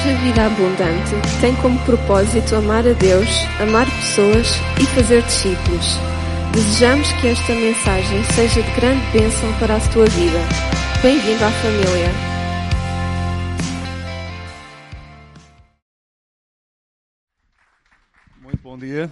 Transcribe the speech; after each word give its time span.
Igreja 0.00 0.18
Vida 0.20 0.46
Abundante 0.46 1.40
tem 1.42 1.54
como 1.56 1.78
propósito 1.84 2.56
amar 2.56 2.86
a 2.86 2.94
Deus, 2.94 3.28
amar 3.60 3.84
pessoas 3.84 4.46
e 4.80 4.86
fazer 4.94 5.22
discípulos. 5.24 5.98
Desejamos 6.54 7.12
que 7.20 7.26
esta 7.26 7.52
mensagem 7.52 8.24
seja 8.32 8.62
de 8.62 8.70
grande 8.76 9.04
bênção 9.12 9.52
para 9.58 9.76
a 9.76 9.92
tua 9.92 10.06
vida. 10.06 10.38
Bem-vindo 11.02 11.44
à 11.44 11.50
família. 11.50 12.08
Muito 18.40 18.62
bom 18.62 18.78
dia. 18.78 19.10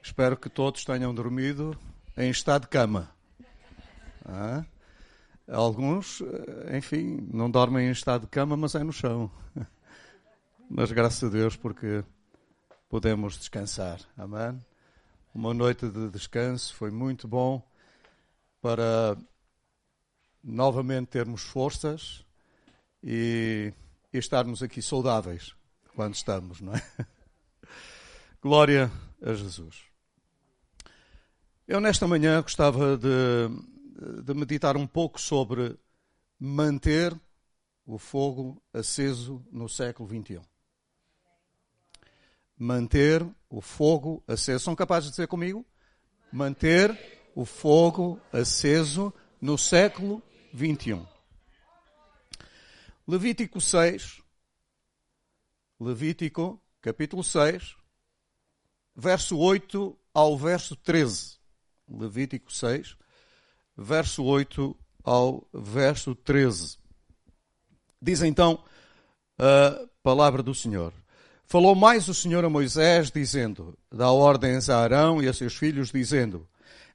Espero 0.00 0.36
que 0.36 0.48
todos 0.48 0.84
tenham 0.84 1.12
dormido 1.12 1.76
em 2.16 2.30
estado 2.30 2.62
de 2.62 2.68
cama. 2.68 3.10
Ah? 4.24 4.64
Alguns, 5.48 6.20
eh, 6.22 6.76
enfim, 6.76 7.28
não 7.32 7.48
dormem 7.50 7.86
em 7.88 7.92
estado 7.92 8.22
de 8.22 8.26
cama, 8.28 8.56
mas 8.56 8.74
é 8.74 8.82
no 8.82 8.92
chão. 8.92 9.30
Mas 10.68 10.90
graças 10.90 11.22
a 11.22 11.28
Deus 11.32 11.54
porque 11.54 12.04
podemos 12.88 13.38
descansar. 13.38 14.00
Amém? 14.18 14.60
Uma 15.32 15.54
noite 15.54 15.88
de 15.88 16.10
descanso 16.10 16.74
foi 16.74 16.90
muito 16.90 17.28
bom 17.28 17.62
para 18.60 19.16
novamente 20.42 21.06
termos 21.06 21.42
forças 21.42 22.24
e, 23.00 23.72
e 24.12 24.18
estarmos 24.18 24.60
aqui 24.60 24.82
saudáveis 24.82 25.54
quando 25.94 26.14
estamos, 26.14 26.60
não 26.60 26.74
é? 26.74 26.82
Glória 28.42 28.90
a 29.22 29.34
Jesus. 29.34 29.84
Eu 31.68 31.80
nesta 31.80 32.08
manhã 32.08 32.42
gostava 32.42 32.96
de 32.96 33.75
de 34.22 34.34
meditar 34.34 34.76
um 34.76 34.86
pouco 34.86 35.20
sobre 35.20 35.78
manter 36.38 37.18
o 37.86 37.98
fogo 37.98 38.62
aceso 38.72 39.44
no 39.50 39.68
século 39.68 40.08
XXI. 40.08 40.40
Manter 42.58 43.26
o 43.48 43.60
fogo 43.60 44.22
aceso. 44.26 44.64
São 44.64 44.74
capazes 44.74 45.10
de 45.10 45.12
dizer 45.12 45.28
comigo? 45.28 45.64
Manter 46.32 46.98
o 47.34 47.44
fogo 47.44 48.20
aceso 48.32 49.12
no 49.40 49.56
século 49.56 50.22
XXI. 50.54 51.06
Levítico 53.06 53.60
6, 53.60 54.20
Levítico 55.78 56.60
capítulo 56.80 57.22
6, 57.22 57.76
verso 58.94 59.38
8 59.38 59.96
ao 60.12 60.36
verso 60.36 60.74
13. 60.74 61.38
Levítico 61.88 62.52
6, 62.52 62.96
verso 63.76 64.24
8 64.24 64.76
ao 65.04 65.46
verso 65.52 66.14
13. 66.14 66.78
Diz 68.00 68.22
então 68.22 68.58
a 69.38 69.86
palavra 70.02 70.42
do 70.42 70.54
Senhor. 70.54 70.92
Falou 71.48 71.74
mais 71.74 72.08
o 72.08 72.14
Senhor 72.14 72.44
a 72.44 72.50
Moisés, 72.50 73.10
dizendo: 73.10 73.78
Dá 73.92 74.10
ordens 74.10 74.68
a 74.68 74.78
Arão 74.78 75.22
e 75.22 75.28
a 75.28 75.32
seus 75.32 75.54
filhos, 75.54 75.92
dizendo: 75.92 76.46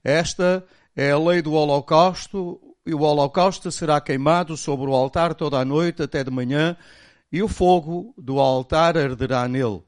Esta 0.03 0.65
é 0.95 1.11
a 1.11 1.19
lei 1.19 1.41
do 1.41 1.53
holocausto, 1.53 2.59
e 2.85 2.93
o 2.93 3.01
holocausto 3.01 3.71
será 3.71 4.01
queimado 4.01 4.57
sobre 4.57 4.89
o 4.89 4.93
altar 4.93 5.33
toda 5.33 5.57
a 5.57 5.65
noite 5.65 6.03
até 6.03 6.23
de 6.23 6.31
manhã, 6.31 6.75
e 7.31 7.41
o 7.41 7.47
fogo 7.47 8.13
do 8.17 8.39
altar 8.39 8.97
arderá 8.97 9.47
nele. 9.47 9.81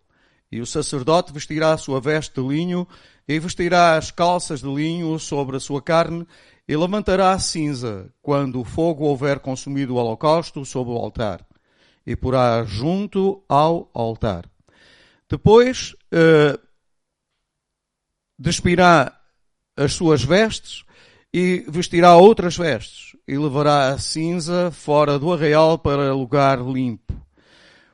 E 0.49 0.61
o 0.61 0.65
sacerdote 0.65 1.33
vestirá 1.33 1.73
a 1.73 1.77
sua 1.77 1.99
veste 1.99 2.39
de 2.39 2.47
linho, 2.47 2.87
e 3.27 3.37
vestirá 3.39 3.97
as 3.97 4.11
calças 4.11 4.61
de 4.61 4.73
linho 4.73 5.17
sobre 5.19 5.57
a 5.57 5.59
sua 5.59 5.81
carne, 5.81 6.25
e 6.67 6.75
levantará 6.75 7.31
a 7.31 7.39
cinza 7.39 8.09
quando 8.21 8.61
o 8.61 8.63
fogo 8.63 9.05
houver 9.05 9.39
consumido 9.39 9.95
o 9.95 9.97
holocausto 9.97 10.63
sobre 10.65 10.93
o 10.93 10.97
altar, 10.97 11.45
e 12.05 12.15
porá 12.15 12.63
junto 12.63 13.43
ao 13.49 13.89
altar. 13.93 14.49
Depois 15.29 15.95
eh, 16.11 16.57
despirá 18.37 19.19
as 19.75 19.93
suas 19.93 20.23
vestes 20.23 20.83
e 21.33 21.65
vestirá 21.67 22.15
outras 22.15 22.55
vestes, 22.55 23.17
e 23.27 23.37
levará 23.37 23.89
a 23.89 23.97
cinza 23.97 24.69
fora 24.69 25.17
do 25.17 25.33
arraial 25.33 25.79
para 25.79 26.13
lugar 26.13 26.59
limpo. 26.59 27.13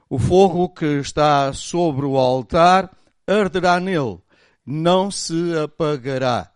O 0.09 0.19
fogo 0.19 0.69
que 0.69 0.99
está 0.99 1.53
sobre 1.53 2.05
o 2.05 2.17
altar 2.17 2.89
arderá 3.25 3.79
nele, 3.79 4.19
não 4.65 5.09
se 5.09 5.57
apagará 5.57 6.48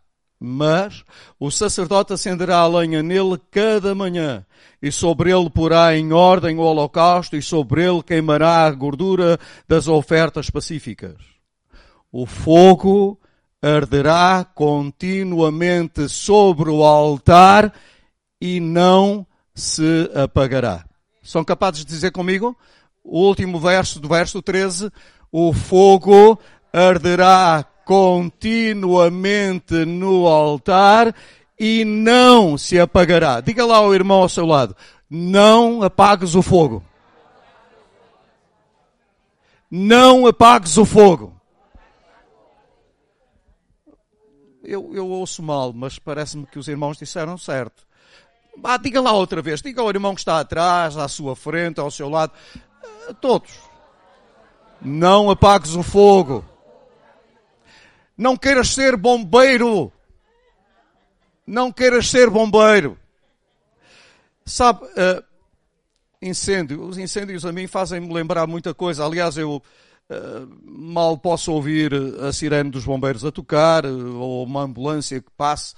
mas 0.46 1.06
o 1.40 1.50
sacerdote 1.50 2.12
acenderá 2.12 2.58
a 2.58 2.68
lenha 2.68 3.02
nele 3.02 3.40
cada 3.50 3.96
manhã, 3.96 4.46
e 4.82 4.92
sobre 4.92 5.32
ele 5.32 5.50
porá 5.50 5.96
em 5.96 6.12
ordem 6.12 6.58
o 6.58 6.62
holocausto, 6.62 7.38
e 7.38 7.42
sobre 7.42 7.82
ele 7.82 8.04
queimará 8.04 8.66
a 8.66 8.72
gordura 8.72 9.40
das 9.66 9.88
ofertas 9.88 10.50
pacíficas. 10.50 11.16
O 12.12 12.26
fogo 12.26 13.18
arderá 13.62 14.46
continuamente 14.54 16.10
sobre 16.10 16.70
o 16.70 16.84
altar 16.84 17.74
e 18.42 18.60
não 18.60 19.26
se 19.56 20.12
apagará. 20.14 20.84
São 21.24 21.46
capazes 21.46 21.86
de 21.86 21.94
dizer 21.94 22.12
comigo? 22.12 22.54
O 23.02 23.22
último 23.22 23.62
verso 23.62 23.98
do 23.98 24.10
verso 24.10 24.42
13: 24.42 24.92
O 25.32 25.54
fogo 25.54 26.38
arderá 26.74 27.66
continuamente 27.86 29.86
no 29.86 30.28
altar 30.28 31.14
e 31.60 31.86
não 31.86 32.58
se 32.58 32.80
apagará. 32.80 33.42
Diga 33.42 33.66
lá 33.66 33.78
ao 33.78 33.94
irmão 33.94 34.22
ao 34.22 34.30
seu 34.30 34.46
lado: 34.46 34.76
não 35.10 35.84
apagues 35.84 36.36
o 36.36 36.42
fogo. 36.42 36.84
Não 39.70 40.28
apagues 40.28 40.78
o 40.78 40.86
fogo. 40.86 41.34
Eu, 44.64 44.92
eu 44.94 45.08
ouço 45.08 45.44
mal, 45.44 45.74
mas 45.74 46.00
parece-me 46.00 46.46
que 46.46 46.58
os 46.58 46.68
irmãos 46.68 46.98
disseram 46.98 47.38
certo. 47.38 47.86
Ah, 48.64 48.78
diga 48.78 49.02
lá 49.02 49.12
outra 49.12 49.42
vez. 49.42 49.62
Diga 49.62 49.82
ao 49.82 49.90
irmão 49.90 50.14
que 50.14 50.22
está 50.22 50.40
atrás, 50.40 50.98
à 50.98 51.08
sua 51.08 51.36
frente, 51.36 51.80
ao 51.80 51.92
seu 51.92 52.08
lado. 52.08 52.32
todos. 53.20 53.52
Não 54.82 55.30
apagues 55.30 55.76
o 55.76 55.84
fogo. 55.84 56.46
Não 58.18 58.38
queiras 58.38 58.70
ser 58.70 58.96
bombeiro. 58.96 59.92
Não 61.46 61.72
queiras 61.72 62.10
ser 62.10 62.30
bombeiro. 62.30 62.98
Sabe, 64.46 64.86
uh, 64.86 65.24
incêndio. 66.22 66.84
Os 66.84 66.98
incêndios 66.98 67.46
a 67.46 67.52
mim 67.52 67.68
fazem-me 67.68 68.14
lembrar 68.14 68.48
muita 68.48 68.74
coisa. 68.74 69.06
Aliás, 69.06 69.38
eu 69.38 69.56
uh, 69.58 70.62
mal 70.64 71.18
posso 71.18 71.52
ouvir 71.52 71.94
a 72.22 72.32
sirene 72.32 72.70
dos 72.70 72.86
bombeiros 72.86 73.26
a 73.26 73.32
tocar 73.32 73.86
uh, 73.86 74.16
ou 74.20 74.44
uma 74.46 74.62
ambulância 74.62 75.22
que 75.22 75.32
passe. 75.36 75.74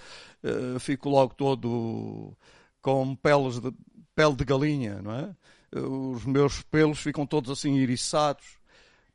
fico 0.79 1.09
logo 1.09 1.33
todo 1.33 2.37
com 2.81 3.15
peles 3.15 3.59
de, 3.59 3.73
pele 4.13 4.35
de 4.35 4.45
galinha, 4.45 5.01
não 5.01 5.11
é? 5.11 5.35
Os 5.75 6.23
meus 6.25 6.61
pelos 6.61 6.99
ficam 6.99 7.25
todos 7.25 7.49
assim 7.49 7.73
iriçados. 7.75 8.45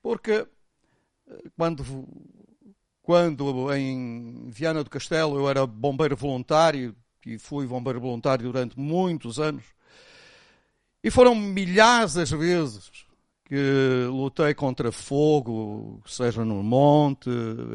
Porque 0.02 0.46
quando 1.56 1.84
quando 3.10 3.74
em 3.74 4.48
Viana 4.50 4.84
do 4.84 4.88
Castelo 4.88 5.36
eu 5.36 5.50
era 5.50 5.66
bombeiro 5.66 6.16
voluntário 6.16 6.94
e 7.26 7.38
fui 7.38 7.66
bombeiro 7.66 8.00
voluntário 8.00 8.44
durante 8.44 8.78
muitos 8.78 9.40
anos. 9.40 9.64
E 11.02 11.10
foram 11.10 11.34
milhares 11.34 12.16
as 12.16 12.30
vezes 12.30 12.88
que 13.44 14.06
lutei 14.08 14.54
contra 14.54 14.92
fogo, 14.92 16.00
seja 16.06 16.44
no 16.44 16.62
monte, 16.62 17.28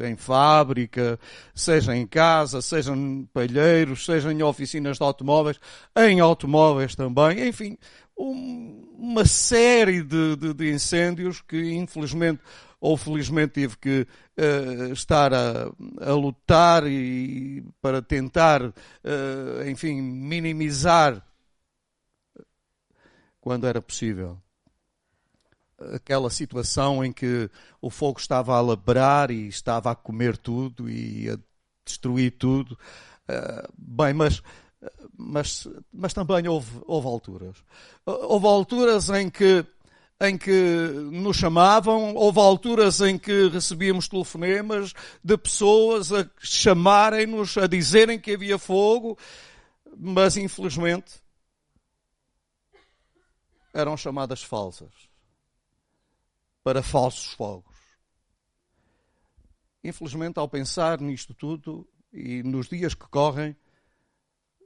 em 0.08 0.16
fábrica, 0.16 1.20
seja 1.54 1.94
em 1.94 2.06
casa, 2.06 2.62
seja 2.62 2.96
em 2.96 3.28
palheiros, 3.30 4.06
seja 4.06 4.32
em 4.32 4.42
oficinas 4.42 4.96
de 4.96 5.04
automóveis, 5.04 5.60
em 5.94 6.18
automóveis 6.18 6.96
também, 6.96 7.46
enfim, 7.46 7.76
um, 8.16 8.88
uma 8.98 9.26
série 9.26 10.02
de, 10.02 10.34
de, 10.36 10.54
de 10.54 10.72
incêndios 10.72 11.42
que 11.42 11.74
infelizmente 11.74 12.40
ou 12.80 12.96
felizmente 12.96 13.54
tive 13.54 13.76
que 13.78 14.06
uh, 14.38 14.92
estar 14.92 15.32
a, 15.32 15.72
a, 16.00 16.12
lutar 16.12 16.86
e 16.86 17.64
para 17.80 18.02
tentar, 18.02 18.62
uh, 18.62 19.68
enfim, 19.68 20.00
minimizar 20.00 21.24
quando 23.40 23.66
era 23.66 23.80
possível 23.80 24.38
aquela 25.94 26.30
situação 26.30 27.04
em 27.04 27.12
que 27.12 27.50
o 27.80 27.90
fogo 27.90 28.18
estava 28.18 28.56
a 28.56 28.60
labrar 28.60 29.30
e 29.30 29.46
estava 29.46 29.90
a 29.90 29.94
comer 29.94 30.36
tudo 30.36 30.88
e 30.88 31.30
a 31.30 31.38
destruir 31.84 32.32
tudo. 32.32 32.78
Uh, 33.28 33.72
bem, 33.76 34.14
mas 34.14 34.42
mas, 35.16 35.66
mas 35.92 36.12
também 36.12 36.46
houve, 36.48 36.80
houve 36.86 37.06
alturas. 37.06 37.56
Houve 38.04 38.46
alturas 38.46 39.08
em 39.10 39.30
que 39.30 39.64
em 40.20 40.38
que 40.38 40.50
nos 41.12 41.36
chamavam, 41.36 42.14
houve 42.14 42.40
alturas 42.40 43.00
em 43.00 43.18
que 43.18 43.48
recebíamos 43.48 44.08
telefonemas 44.08 44.94
de 45.22 45.36
pessoas 45.36 46.12
a 46.12 46.28
chamarem-nos, 46.38 47.58
a 47.58 47.66
dizerem 47.66 48.18
que 48.18 48.32
havia 48.32 48.58
fogo, 48.58 49.18
mas 49.96 50.36
infelizmente 50.36 51.20
eram 53.74 53.96
chamadas 53.96 54.42
falsas. 54.42 54.92
para 56.64 56.82
falsos 56.82 57.32
fogos. 57.34 57.76
Infelizmente, 59.84 60.36
ao 60.36 60.48
pensar 60.48 61.00
nisto 61.00 61.32
tudo 61.32 61.88
e 62.12 62.42
nos 62.42 62.68
dias 62.68 62.92
que 62.92 63.06
correm, 63.06 63.54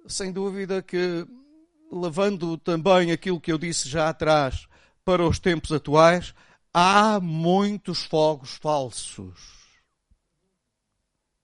sem 0.06 0.32
dúvida 0.32 0.80
que, 0.80 1.26
levando 1.92 2.56
também 2.56 3.12
aquilo 3.12 3.38
que 3.38 3.52
eu 3.52 3.58
disse 3.58 3.86
já 3.86 4.08
atrás 4.08 4.66
para 5.04 5.26
os 5.26 5.38
tempos 5.38 5.72
atuais, 5.72 6.34
há 6.72 7.18
muitos 7.20 8.04
fogos 8.04 8.56
falsos. 8.56 9.60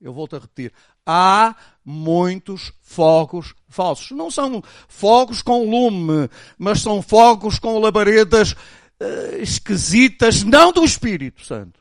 Eu 0.00 0.12
volto 0.12 0.36
a 0.36 0.38
repetir. 0.38 0.72
Há 1.04 1.56
muitos 1.84 2.72
fogos 2.82 3.54
falsos. 3.68 4.10
Não 4.10 4.30
são 4.30 4.62
fogos 4.88 5.42
com 5.42 5.68
lume, 5.68 6.28
mas 6.58 6.80
são 6.80 7.00
fogos 7.00 7.58
com 7.58 7.78
labaredas 7.78 8.52
uh, 8.52 9.36
esquisitas, 9.40 10.42
não 10.42 10.72
do 10.72 10.84
Espírito 10.84 11.44
Santo. 11.44 11.80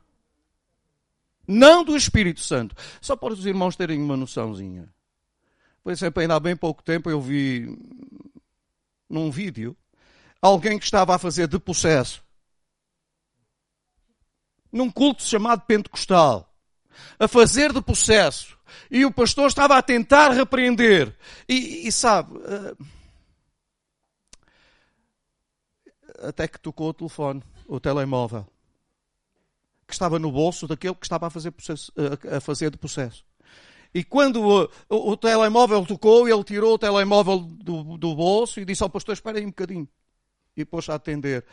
Não 1.48 1.83
do 1.83 1.95
Espírito 1.95 2.39
Santo. 2.39 2.75
Só 3.01 3.16
para 3.16 3.33
os 3.33 3.45
irmãos 3.45 3.75
terem 3.75 4.01
uma 4.01 4.18
noçãozinha. 4.18 4.89
Por 5.83 5.92
exemplo, 5.92 6.21
ainda 6.21 6.36
há 6.36 6.39
bem 6.39 6.56
pouco 6.56 6.81
tempo 6.81 7.10
eu 7.10 7.21
vi 7.21 7.78
num 9.07 9.30
vídeo 9.30 9.78
alguém 10.41 10.77
que 10.77 10.85
estava 10.85 11.15
a 11.15 11.19
fazer 11.19 11.47
de 11.47 11.59
processo 11.59 12.25
num 14.75 14.91
culto 14.91 15.23
chamado 15.23 15.61
Pentecostal, 15.61 16.53
a 17.17 17.29
fazer 17.29 17.71
de 17.71 17.81
processo, 17.81 18.57
e 18.91 19.05
o 19.05 19.11
pastor 19.11 19.47
estava 19.47 19.77
a 19.77 19.81
tentar 19.81 20.31
repreender. 20.31 21.15
E, 21.47 21.87
e 21.87 21.91
sabe, 21.93 22.37
uh, 22.37 22.85
até 26.27 26.45
que 26.45 26.59
tocou 26.59 26.89
o 26.89 26.93
telefone, 26.93 27.41
o 27.69 27.79
telemóvel, 27.79 28.45
que 29.87 29.93
estava 29.93 30.19
no 30.19 30.29
bolso 30.29 30.67
daquele 30.67 30.95
que 30.95 31.05
estava 31.05 31.27
a 31.27 31.29
fazer, 31.29 31.51
processo, 31.51 31.93
a 32.35 32.41
fazer 32.41 32.69
de 32.69 32.77
processo. 32.77 33.23
E 33.93 34.03
quando 34.03 34.43
o, 34.43 34.63
o, 34.89 35.11
o, 35.11 35.15
telemóvel 35.15 35.85
tocou, 35.85 36.27
ele 36.27 36.43
tirou 36.43 36.73
o 36.73 36.77
telemóvel 36.77 37.39
do, 37.39 37.97
do 37.97 38.13
bolso 38.13 38.59
e 38.59 38.65
disse 38.65 38.83
ao 38.83 38.89
pastor: 38.89 39.13
Espera 39.13 39.37
aí 39.37 39.45
um 39.45 39.51
bocadinho. 39.51 39.87
E 40.56 40.63
pôs 40.63 40.88
a 40.90 40.96
atender. 40.96 41.46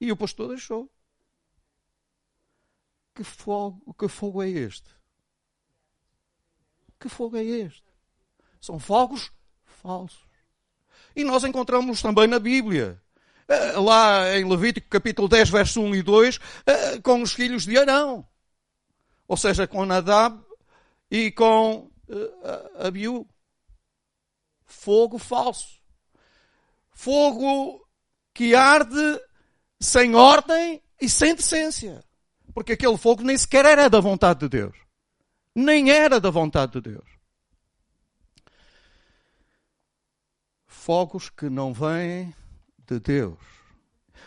E 0.00 0.10
o 0.10 0.16
pastor 0.16 0.48
deixou. 0.48 0.90
Que 3.14 3.24
fogo, 3.24 3.94
que 3.94 4.08
fogo 4.08 4.42
é 4.42 4.48
este? 4.48 4.88
Que 6.98 7.08
fogo 7.08 7.36
é 7.36 7.44
este? 7.44 7.84
São 8.60 8.78
fogos 8.78 9.32
falsos. 9.64 10.24
E 11.14 11.24
nós 11.24 11.44
encontramos 11.44 12.00
também 12.00 12.26
na 12.26 12.38
Bíblia. 12.38 13.00
Eh, 13.48 13.72
lá 13.72 14.36
em 14.38 14.48
Levítico 14.48 14.88
capítulo 14.88 15.28
10, 15.28 15.50
verso 15.50 15.80
1 15.80 15.94
e 15.96 16.02
2, 16.02 16.38
eh, 16.66 17.00
com 17.00 17.20
os 17.20 17.32
filhos 17.32 17.64
de 17.64 17.76
Arão. 17.76 18.24
Ou 19.26 19.36
seja, 19.36 19.66
com 19.66 19.84
Nadab 19.84 20.40
e 21.10 21.32
com 21.32 21.90
eh, 22.08 22.86
Abiú. 22.86 23.26
Fogo 24.70 25.18
falso. 25.18 25.80
Fogo 26.92 27.84
que 28.32 28.54
arde 28.54 29.20
sem 29.80 30.14
ordem 30.14 30.80
e 31.00 31.08
sem 31.08 31.34
decência. 31.34 32.04
Porque 32.54 32.72
aquele 32.72 32.96
fogo 32.96 33.22
nem 33.22 33.36
sequer 33.36 33.64
era 33.64 33.90
da 33.90 34.00
vontade 34.00 34.40
de 34.40 34.48
Deus. 34.48 34.76
Nem 35.54 35.90
era 35.90 36.20
da 36.20 36.30
vontade 36.30 36.72
de 36.72 36.80
Deus. 36.92 37.08
Fogos 40.66 41.28
que 41.28 41.50
não 41.50 41.72
vêm 41.72 42.34
de 42.86 43.00
Deus. 43.00 43.38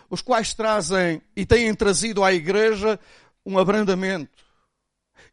Os 0.09 0.21
quais 0.21 0.53
trazem 0.53 1.21
e 1.35 1.45
têm 1.45 1.73
trazido 1.73 2.23
à 2.23 2.33
igreja 2.33 2.99
um 3.45 3.57
abrandamento. 3.57 4.43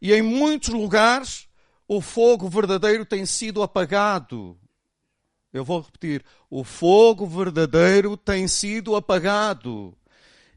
E 0.01 0.13
em 0.13 0.23
muitos 0.23 0.69
lugares 0.69 1.49
o 1.89 2.01
fogo 2.01 2.49
verdadeiro 2.49 3.05
tem 3.05 3.27
sido 3.27 3.63
apagado. 3.63 4.57
Eu 5.53 5.65
vou 5.65 5.81
repetir: 5.81 6.25
o 6.49 6.65
fogo 6.65 7.27
verdadeiro 7.27 8.17
tem 8.17 8.47
sido 8.47 8.95
apagado. 8.95 9.97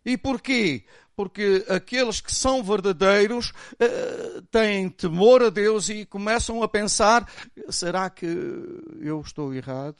E 0.06 0.18
porquê? 0.18 0.86
Porque 1.16 1.66
aqueles 1.69 2.19
que 2.19 2.34
são 2.34 2.63
verdadeiros 2.63 3.51
uh, 3.74 4.42
têm 4.51 4.90
temor 4.90 5.44
a 5.44 5.50
Deus 5.50 5.90
e 5.90 6.06
começam 6.06 6.63
a 6.63 6.68
pensar: 6.68 7.30
será 7.69 8.10
que 8.10 8.25
eu 8.25 9.22
estou 9.22 9.54
errado? 9.54 9.98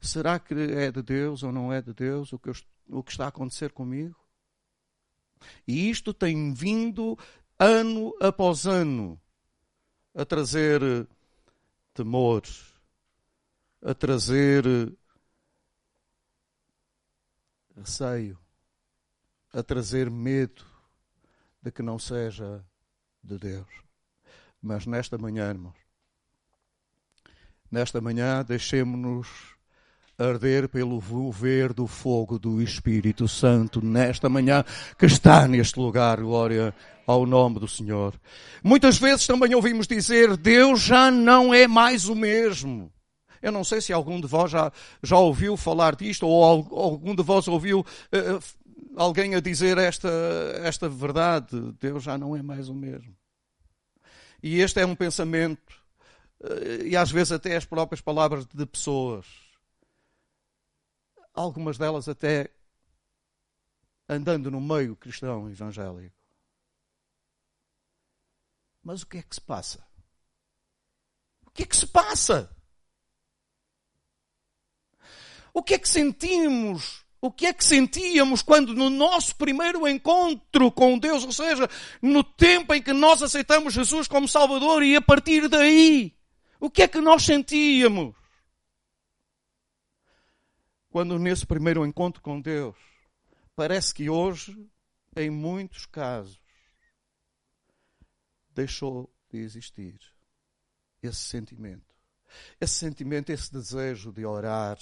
Será 0.00 0.38
que 0.38 0.54
é 0.54 0.90
de 0.90 1.02
Deus 1.02 1.42
ou 1.42 1.52
não 1.52 1.72
é 1.72 1.82
de 1.82 1.92
Deus 1.92 2.32
o 2.32 2.38
que, 2.38 2.50
eu, 2.50 2.54
o 2.88 3.02
que 3.02 3.10
está 3.10 3.24
a 3.26 3.28
acontecer 3.28 3.72
comigo? 3.72 4.16
E 5.66 5.90
isto 5.90 6.14
tem 6.14 6.54
vindo 6.54 7.18
ano 7.58 8.14
após 8.20 8.66
ano 8.66 9.20
a 10.14 10.24
trazer 10.24 10.80
temor, 11.94 12.42
a 13.82 13.94
trazer 13.94 14.64
receio 17.76 18.38
a 19.52 19.62
trazer 19.62 20.10
medo 20.10 20.64
de 21.60 21.70
que 21.70 21.82
não 21.82 21.98
seja 21.98 22.64
de 23.22 23.38
Deus. 23.38 23.68
Mas 24.60 24.86
nesta 24.86 25.18
manhã, 25.18 25.50
irmãos, 25.50 25.76
nesta 27.70 28.00
manhã, 28.00 28.42
deixemos-nos 28.42 29.28
arder 30.18 30.68
pelo 30.68 31.00
volver 31.00 31.72
do 31.72 31.86
fogo 31.86 32.38
do 32.38 32.62
Espírito 32.62 33.26
Santo 33.26 33.84
nesta 33.84 34.28
manhã 34.28 34.64
que 34.98 35.06
está 35.06 35.48
neste 35.48 35.78
lugar, 35.78 36.20
glória 36.20 36.74
ao 37.06 37.26
nome 37.26 37.58
do 37.58 37.68
Senhor. 37.68 38.14
Muitas 38.62 38.98
vezes 38.98 39.26
também 39.26 39.54
ouvimos 39.54 39.86
dizer, 39.86 40.36
Deus 40.36 40.80
já 40.80 41.10
não 41.10 41.52
é 41.52 41.66
mais 41.66 42.08
o 42.08 42.14
mesmo. 42.14 42.92
Eu 43.42 43.52
não 43.52 43.64
sei 43.64 43.80
se 43.80 43.92
algum 43.92 44.20
de 44.20 44.26
vós 44.26 44.50
já, 44.50 44.72
já 45.02 45.18
ouviu 45.18 45.56
falar 45.56 45.96
disto 45.96 46.26
ou 46.26 46.44
algum 46.72 47.14
de 47.14 47.22
vós 47.22 47.48
ouviu 47.48 47.80
uh, 47.80 48.62
alguém 48.96 49.34
a 49.34 49.40
dizer 49.40 49.78
esta, 49.78 50.08
esta 50.62 50.88
verdade, 50.88 51.72
Deus 51.80 52.02
já 52.02 52.16
não 52.16 52.36
é 52.36 52.42
mais 52.42 52.68
o 52.68 52.74
mesmo. 52.74 53.16
E 54.42 54.60
este 54.60 54.80
é 54.80 54.86
um 54.86 54.94
pensamento, 54.94 55.80
eh, 56.42 56.86
e 56.88 56.96
às 56.96 57.10
vezes 57.10 57.32
até 57.32 57.56
as 57.56 57.64
próprias 57.64 58.00
palavras 58.00 58.44
de 58.46 58.66
pessoas, 58.66 59.26
algumas 61.32 61.78
delas 61.78 62.08
até 62.08 62.50
andando 64.08 64.50
no 64.50 64.60
meio 64.60 64.96
cristão 64.96 65.48
evangélico. 65.48 66.16
Mas 68.82 69.02
o 69.02 69.06
que 69.06 69.18
é 69.18 69.22
que 69.22 69.34
se 69.34 69.40
passa? 69.40 69.86
O 71.46 71.50
que 71.52 71.62
é 71.62 71.66
que 71.66 71.76
se 71.76 71.86
passa? 71.86 72.50
O 75.52 75.62
que 75.62 75.74
é 75.74 75.78
que 75.78 75.88
sentimos 75.88 77.02
o 77.24 77.30
que 77.30 77.46
é 77.46 77.52
que 77.52 77.64
sentíamos 77.64 78.42
quando 78.42 78.74
no 78.74 78.90
nosso 78.90 79.36
primeiro 79.36 79.86
encontro 79.86 80.72
com 80.72 80.98
Deus, 80.98 81.22
ou 81.24 81.30
seja, 81.30 81.70
no 82.02 82.24
tempo 82.24 82.74
em 82.74 82.82
que 82.82 82.92
nós 82.92 83.22
aceitamos 83.22 83.72
Jesus 83.72 84.08
como 84.08 84.26
Salvador 84.26 84.82
e 84.82 84.96
a 84.96 85.00
partir 85.00 85.48
daí, 85.48 86.16
o 86.58 86.68
que 86.68 86.82
é 86.82 86.88
que 86.88 87.00
nós 87.00 87.22
sentíamos? 87.22 88.12
Quando 90.90 91.16
nesse 91.16 91.46
primeiro 91.46 91.86
encontro 91.86 92.20
com 92.20 92.40
Deus, 92.40 92.76
parece 93.54 93.94
que 93.94 94.10
hoje, 94.10 94.68
em 95.14 95.30
muitos 95.30 95.86
casos, 95.86 96.40
deixou 98.50 99.08
de 99.30 99.38
existir 99.38 99.96
esse 101.00 101.20
sentimento. 101.20 101.94
Esse 102.60 102.74
sentimento, 102.74 103.30
esse 103.30 103.52
desejo 103.52 104.12
de 104.12 104.26
orar, 104.26 104.76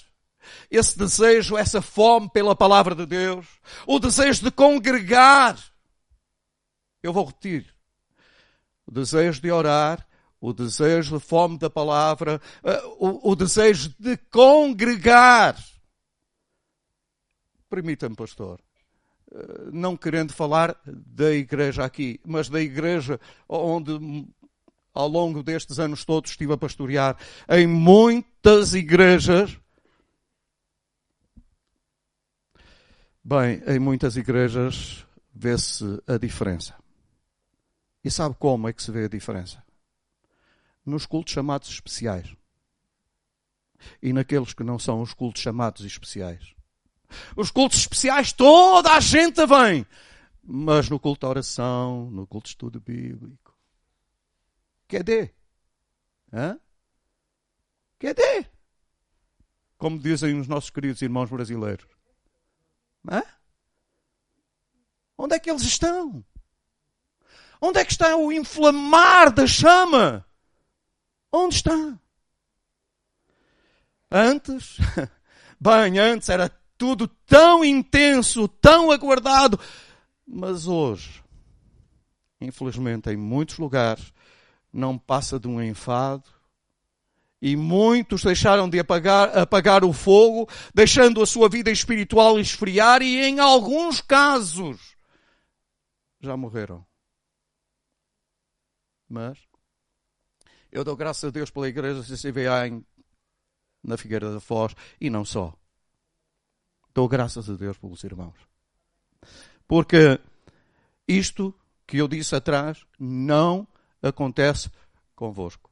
esse 0.70 0.98
desejo, 0.98 1.56
essa 1.56 1.82
fome 1.82 2.30
pela 2.30 2.54
palavra 2.54 2.94
de 2.94 3.06
Deus, 3.06 3.46
o 3.86 3.98
desejo 3.98 4.44
de 4.44 4.50
congregar. 4.50 5.58
Eu 7.02 7.12
vou 7.12 7.24
repetir. 7.24 7.74
O 8.86 8.90
desejo 8.90 9.40
de 9.40 9.50
orar, 9.50 10.06
o 10.40 10.52
desejo 10.52 11.18
de 11.18 11.24
fome 11.24 11.58
da 11.58 11.68
palavra, 11.68 12.40
eh, 12.64 12.82
o, 12.98 13.30
o 13.30 13.36
desejo 13.36 13.94
de 13.98 14.16
congregar. 14.16 15.56
Permita-me, 17.68 18.16
pastor, 18.16 18.60
eh, 19.32 19.70
não 19.72 19.96
querendo 19.96 20.32
falar 20.32 20.76
da 20.84 21.30
igreja 21.30 21.84
aqui, 21.84 22.20
mas 22.24 22.48
da 22.48 22.60
igreja 22.60 23.20
onde 23.48 24.26
ao 24.92 25.08
longo 25.08 25.42
destes 25.42 25.78
anos 25.78 26.04
todos 26.04 26.30
estive 26.30 26.52
a 26.52 26.56
pastorear, 26.56 27.16
em 27.48 27.66
muitas 27.66 28.74
igrejas 28.74 29.59
Bem, 33.22 33.62
em 33.66 33.78
muitas 33.78 34.16
igrejas 34.16 35.06
vê-se 35.34 35.84
a 36.06 36.16
diferença. 36.16 36.74
E 38.02 38.10
sabe 38.10 38.34
como 38.38 38.66
é 38.66 38.72
que 38.72 38.82
se 38.82 38.90
vê 38.90 39.04
a 39.04 39.08
diferença? 39.08 39.62
Nos 40.84 41.04
cultos 41.04 41.34
chamados 41.34 41.68
especiais. 41.68 42.34
E 44.02 44.12
naqueles 44.12 44.54
que 44.54 44.64
não 44.64 44.78
são 44.78 45.02
os 45.02 45.12
cultos 45.12 45.42
chamados 45.42 45.84
especiais. 45.84 46.54
Os 47.36 47.50
cultos 47.50 47.80
especiais, 47.80 48.32
toda 48.32 48.94
a 48.94 49.00
gente 49.00 49.44
vem. 49.46 49.86
Mas 50.42 50.88
no 50.88 50.98
culto 50.98 51.26
de 51.26 51.30
oração, 51.30 52.10
no 52.10 52.26
culto 52.26 52.46
de 52.46 52.52
estudo 52.52 52.80
bíblico, 52.80 53.54
cadê? 54.88 55.30
Hã? 56.32 56.58
Cadê? 57.98 58.46
Como 59.76 59.98
dizem 59.98 60.40
os 60.40 60.48
nossos 60.48 60.70
queridos 60.70 61.02
irmãos 61.02 61.28
brasileiros. 61.28 61.99
Hã? 63.08 63.22
Onde 65.16 65.34
é 65.34 65.38
que 65.38 65.50
eles 65.50 65.62
estão? 65.62 66.24
Onde 67.60 67.78
é 67.78 67.84
que 67.84 67.92
está 67.92 68.16
o 68.16 68.32
inflamar 68.32 69.32
da 69.32 69.46
chama? 69.46 70.26
Onde 71.30 71.56
está? 71.56 71.98
Antes, 74.10 74.78
bem, 75.60 75.98
antes 75.98 76.28
era 76.28 76.48
tudo 76.76 77.06
tão 77.06 77.64
intenso, 77.64 78.48
tão 78.48 78.90
aguardado, 78.90 79.60
mas 80.26 80.66
hoje, 80.66 81.22
infelizmente, 82.40 83.10
em 83.10 83.16
muitos 83.16 83.58
lugares, 83.58 84.12
não 84.72 84.96
passa 84.96 85.38
de 85.38 85.46
um 85.46 85.62
enfado, 85.62 86.24
e 87.40 87.56
muitos 87.56 88.22
deixaram 88.22 88.68
de 88.68 88.78
apagar, 88.78 89.36
apagar 89.36 89.84
o 89.84 89.92
fogo, 89.92 90.48
deixando 90.74 91.22
a 91.22 91.26
sua 91.26 91.48
vida 91.48 91.70
espiritual 91.70 92.38
esfriar, 92.38 93.02
e 93.02 93.16
em 93.16 93.40
alguns 93.40 94.00
casos 94.00 94.96
já 96.20 96.36
morreram. 96.36 96.84
Mas 99.08 99.38
eu 100.70 100.84
dou 100.84 100.96
graças 100.96 101.24
a 101.24 101.30
Deus 101.30 101.50
pela 101.50 101.68
igreja 101.68 102.02
CCVA 102.02 102.68
em, 102.68 102.84
na 103.82 103.96
Figueira 103.96 104.32
da 104.32 104.40
Foz 104.40 104.74
e 105.00 105.08
não 105.10 105.24
só. 105.24 105.54
Dou 106.94 107.08
graças 107.08 107.48
a 107.48 107.54
Deus 107.54 107.78
pelos 107.78 108.04
irmãos. 108.04 108.36
Porque 109.66 110.20
isto 111.08 111.54
que 111.86 111.96
eu 111.98 112.06
disse 112.06 112.36
atrás 112.36 112.84
não 112.98 113.66
acontece 114.02 114.70
convosco. 115.14 115.69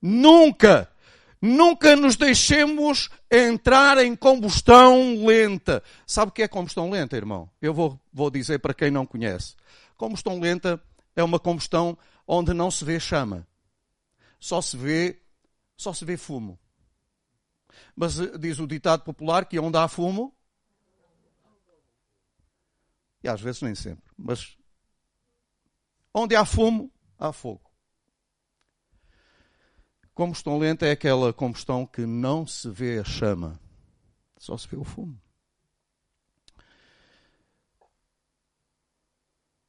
Nunca, 0.00 0.90
nunca 1.40 1.94
nos 1.94 2.16
deixemos 2.16 3.10
entrar 3.30 3.98
em 3.98 4.16
combustão 4.16 5.24
lenta. 5.26 5.82
Sabe 6.06 6.30
o 6.30 6.32
que 6.32 6.42
é 6.42 6.48
combustão 6.48 6.90
lenta, 6.90 7.16
irmão? 7.16 7.50
Eu 7.60 7.74
vou, 7.74 8.00
vou 8.12 8.30
dizer 8.30 8.58
para 8.58 8.74
quem 8.74 8.90
não 8.90 9.06
conhece. 9.06 9.54
Combustão 9.96 10.40
lenta 10.40 10.82
é 11.14 11.22
uma 11.22 11.38
combustão 11.38 11.96
onde 12.26 12.54
não 12.54 12.70
se 12.70 12.84
vê 12.84 12.98
chama. 12.98 13.46
Só 14.38 14.62
se 14.62 14.76
vê, 14.76 15.20
só 15.76 15.92
se 15.92 16.04
vê 16.04 16.16
fumo. 16.16 16.58
Mas 17.94 18.18
eh, 18.18 18.38
diz 18.38 18.58
o 18.58 18.66
ditado 18.66 19.02
popular 19.02 19.44
que 19.44 19.58
onde 19.58 19.76
há 19.76 19.86
fumo, 19.86 20.34
e 23.22 23.28
às 23.28 23.40
vezes 23.40 23.60
nem 23.60 23.74
sempre, 23.74 24.10
mas 24.16 24.56
onde 26.14 26.34
há 26.34 26.44
fumo, 26.44 26.90
há 27.18 27.32
fogo. 27.32 27.69
Combustão 30.20 30.58
lenta 30.58 30.84
é 30.86 30.90
aquela 30.90 31.32
combustão 31.32 31.86
que 31.86 32.04
não 32.04 32.46
se 32.46 32.68
vê 32.68 32.98
a 32.98 33.04
chama, 33.04 33.58
só 34.36 34.54
se 34.54 34.68
vê 34.68 34.76
o 34.76 34.84
fumo. 34.84 35.18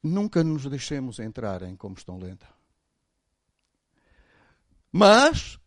Nunca 0.02 0.44
nos 0.44 0.66
deixemos 0.66 1.18
entrar 1.20 1.62
em 1.62 1.74
combustão 1.74 2.18
lenta. 2.18 2.46
Mas, 4.92 5.58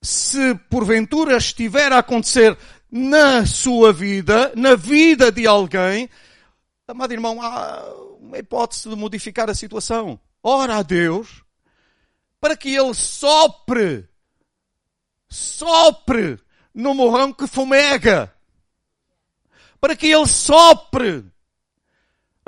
se 0.00 0.54
porventura 0.70 1.36
estiver 1.36 1.90
a 1.90 1.98
acontecer 1.98 2.56
na 2.88 3.44
sua 3.44 3.92
vida, 3.92 4.52
na 4.54 4.76
vida 4.76 5.32
de 5.32 5.44
alguém, 5.44 6.08
amado 6.86 7.12
irmão, 7.12 7.42
há 7.42 7.82
uma 8.20 8.38
hipótese 8.38 8.88
de 8.88 8.94
modificar 8.94 9.50
a 9.50 9.56
situação. 9.56 10.20
Ora 10.40 10.76
a 10.76 10.82
Deus 10.84 11.47
para 12.40 12.56
que 12.56 12.74
Ele 12.74 12.94
sopre, 12.94 14.08
sopre 15.28 16.38
no 16.74 16.94
morrão 16.94 17.32
que 17.32 17.46
fumega, 17.46 18.32
para 19.80 19.96
que 19.96 20.06
Ele 20.06 20.26
sopre 20.26 21.24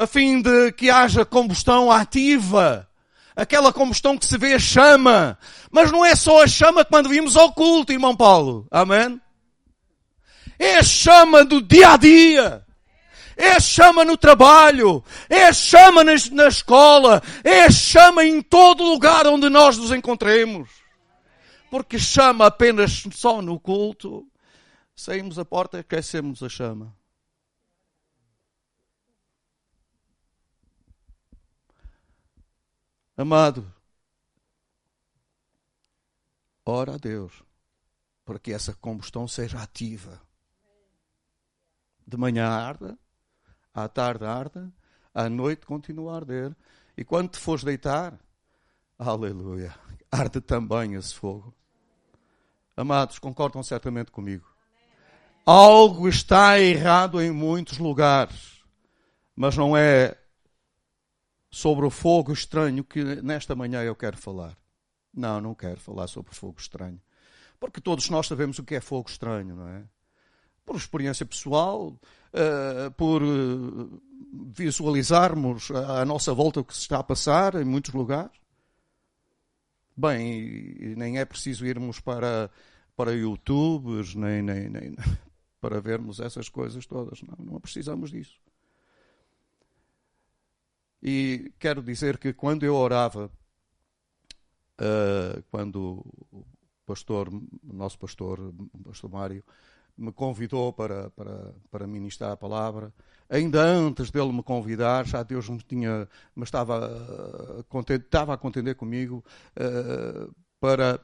a 0.01 0.07
fim 0.07 0.41
de 0.41 0.73
que 0.73 0.89
haja 0.89 1.27
combustão 1.27 1.91
ativa. 1.91 2.89
Aquela 3.37 3.73
combustão 3.73 4.17
que 4.17 4.27
se 4.27 4.37
vê 4.39 4.55
a 4.55 4.59
chama. 4.59 5.39
Mas 5.71 5.93
não 5.93 6.05
é 6.05 6.15
só 6.15 6.43
a 6.43 6.47
chama 6.47 6.85
quando 6.85 7.09
vimos 7.09 7.37
ao 7.37 7.53
culto, 7.53 7.93
irmão 7.93 8.17
Paulo. 8.17 8.67
Amém? 8.71 9.21
É 10.59 10.79
a 10.79 10.83
chama 10.83 11.45
do 11.45 11.61
dia 11.61 11.93
a 11.93 11.97
dia. 11.97 12.67
É 13.41 13.53
a 13.53 13.61
chama 13.61 14.05
no 14.05 14.19
trabalho. 14.19 15.03
É 15.31 15.47
a 15.47 15.53
chama 15.53 16.05
na, 16.05 16.13
na 16.33 16.49
escola. 16.49 17.23
É 17.43 17.63
a 17.63 17.71
chama 17.71 18.23
em 18.23 18.43
todo 18.43 18.85
lugar 18.85 19.27
onde 19.27 19.49
nós 19.49 19.79
nos 19.79 19.91
encontremos. 19.91 20.69
Porque 21.71 21.99
chama 21.99 22.45
apenas 22.47 23.03
só 23.13 23.41
no 23.41 23.59
culto. 23.59 24.31
Saímos 24.95 25.39
a 25.39 25.45
porta 25.45 25.79
e 25.79 25.81
aquecemos 25.81 26.43
a 26.43 26.51
chama. 26.51 26.95
Amado, 33.17 33.71
ora 36.65 36.95
a 36.95 36.97
Deus 36.97 37.43
para 38.25 38.39
que 38.39 38.53
essa 38.53 38.75
combustão 38.75 39.27
seja 39.27 39.63
ativa. 39.63 40.21
De 42.07 42.17
manhã 42.17 42.47
arda, 42.47 42.99
à 43.75 43.89
tarde 43.89 44.25
arda, 44.25 44.73
à 45.15 45.29
noite 45.29 45.67
continua 45.67 46.13
a 46.13 46.17
arder. 46.17 46.57
E 46.97 47.05
quando 47.05 47.31
te 47.31 47.39
fores 47.39 47.65
deitar, 47.65 48.19
aleluia, 48.99 49.75
arde 50.11 50.41
também 50.41 50.95
esse 50.95 51.15
fogo. 51.15 51.55
Amados, 52.77 53.19
concordam 53.19 53.63
certamente 53.63 54.11
comigo. 54.11 54.49
Algo 55.45 56.09
está 56.09 56.59
errado 56.59 57.21
em 57.21 57.31
muitos 57.31 57.79
lugares, 57.79 58.63
mas 59.35 59.57
não 59.57 59.77
é 59.77 60.17
sobre 61.51 61.85
o 61.85 61.91
fogo 61.91 62.33
estranho 62.33 62.85
que 62.85 63.03
nesta 63.23 63.55
manhã 63.55 63.83
eu 63.83 63.97
quero 63.97 64.17
falar. 64.17 64.57
Não, 65.13 65.41
não 65.41 65.55
quero 65.55 65.81
falar 65.81 66.07
sobre 66.07 66.35
fogo 66.35 66.61
estranho. 66.61 67.01
Porque 67.59 67.81
todos 67.81 68.09
nós 68.09 68.27
sabemos 68.27 68.59
o 68.59 68.65
que 68.65 68.77
é 68.77 68.81
fogo 68.81 69.11
estranho, 69.11 69.57
não 69.57 69.69
é? 69.69 69.85
Por 70.71 70.77
experiência 70.77 71.27
pessoal, 71.27 71.89
uh, 71.89 72.91
por 72.97 73.25
uh, 73.25 74.03
visualizarmos 74.55 75.73
a 75.73 76.05
nossa 76.05 76.33
volta 76.33 76.61
o 76.61 76.65
que 76.65 76.73
se 76.73 76.83
está 76.83 77.01
a 77.01 77.03
passar 77.03 77.57
em 77.57 77.65
muitos 77.65 77.93
lugares. 77.93 78.31
Bem, 79.97 80.95
nem 80.97 81.19
é 81.19 81.25
preciso 81.25 81.67
irmos 81.67 81.99
para, 81.99 82.49
para 82.95 83.13
YouTubes, 83.13 84.15
nem, 84.15 84.43
nem, 84.43 84.69
nem 84.69 84.95
para 85.61 85.81
vermos 85.81 86.21
essas 86.21 86.49
coisas 86.49 86.87
todas. 86.87 87.21
Não, 87.23 87.53
não 87.53 87.61
precisamos 87.61 88.13
disso. 88.13 88.39
E 91.03 91.53
quero 91.59 91.83
dizer 91.83 92.17
que 92.17 92.33
quando 92.33 92.63
eu 92.65 92.77
orava, 92.77 93.29
uh, 94.81 95.43
quando 95.51 96.07
o 96.31 96.45
pastor, 96.87 97.29
nosso 97.61 97.99
pastor, 97.99 98.39
o 98.73 98.85
pastor 98.85 99.11
Mário, 99.11 99.45
me 100.01 100.13
convidou 100.13 100.73
para, 100.73 101.11
para, 101.11 101.55
para 101.71 101.87
ministrar 101.87 102.33
a 102.33 102.37
palavra, 102.37 102.93
ainda 103.29 103.61
antes 103.63 104.11
dele 104.11 104.33
me 104.33 104.43
convidar, 104.43 105.07
já 105.07 105.23
Deus 105.23 105.49
me 105.51 105.59
tinha, 105.59 106.09
me 106.35 106.43
estava, 106.43 106.87
a, 106.87 107.95
estava 107.95 108.33
a 108.33 108.39
contender 108.39 108.75
comigo 108.75 109.23
uh, 109.57 110.35
para, 110.59 110.99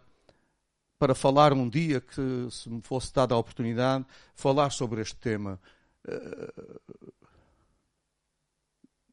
para 0.98 1.14
falar 1.14 1.52
um 1.52 1.68
dia 1.68 2.00
que, 2.00 2.48
se 2.50 2.70
me 2.70 2.80
fosse 2.80 3.12
dada 3.12 3.34
a 3.34 3.38
oportunidade, 3.38 4.06
falar 4.34 4.70
sobre 4.70 5.02
este 5.02 5.16
tema. 5.16 5.60
Uh, 6.08 7.22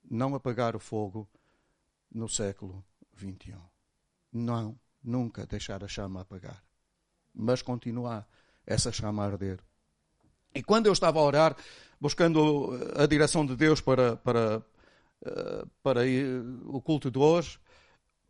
não 0.10 0.34
apagar 0.34 0.76
o 0.78 0.80
fogo 0.80 1.28
no 2.10 2.30
século 2.30 2.86
XXI. 3.18 3.58
Não, 4.32 4.80
nunca 5.04 5.46
deixar 5.46 5.84
a 5.84 5.88
chama 5.90 6.22
apagar. 6.22 6.64
Mas 7.34 7.62
continuar 7.62 8.28
essa 8.66 8.92
chama 8.92 9.24
a 9.24 9.26
arder. 9.26 9.60
E 10.56 10.62
quando 10.62 10.88
eu 10.88 10.94
estava 10.94 11.20
a 11.20 11.24
orar, 11.24 11.56
buscando 12.00 12.72
a 12.96 13.06
direção 13.06 13.46
de 13.46 13.56
Deus 13.56 13.82
para, 13.82 14.18
para, 14.18 14.62
eh, 15.26 15.66
para 15.82 16.02
o 16.66 16.82
culto 16.82 17.10
de 17.10 17.18
hoje, 17.18 17.60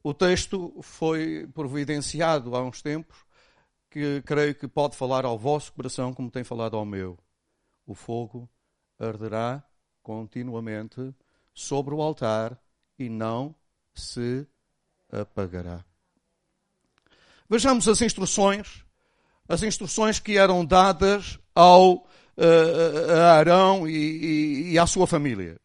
o 0.03 0.13
texto 0.13 0.73
foi 0.81 1.47
providenciado 1.53 2.55
há 2.55 2.61
uns 2.61 2.81
tempos 2.81 3.17
que 3.89 4.21
creio 4.23 4.55
que 4.55 4.67
pode 4.67 4.95
falar 4.95 5.25
ao 5.25 5.37
vosso 5.37 5.71
coração 5.73 6.13
como 6.13 6.31
tem 6.31 6.43
falado 6.43 6.75
ao 6.75 6.85
meu. 6.85 7.17
O 7.85 7.93
fogo 7.93 8.49
arderá 8.99 9.63
continuamente 10.01 11.13
sobre 11.53 11.93
o 11.93 12.01
altar 12.01 12.59
e 12.97 13.09
não 13.09 13.55
se 13.93 14.47
apagará. 15.11 15.85
Vejamos 17.49 17.87
as 17.87 18.01
instruções, 18.01 18.83
as 19.47 19.63
instruções 19.63 20.19
que 20.19 20.37
eram 20.37 20.65
dadas 20.65 21.39
ao 21.53 22.07
a 22.37 23.33
Arão 23.33 23.87
e, 23.87 23.93
e, 23.93 24.71
e 24.71 24.79
à 24.79 24.85
sua 24.85 25.07
família. 25.07 25.57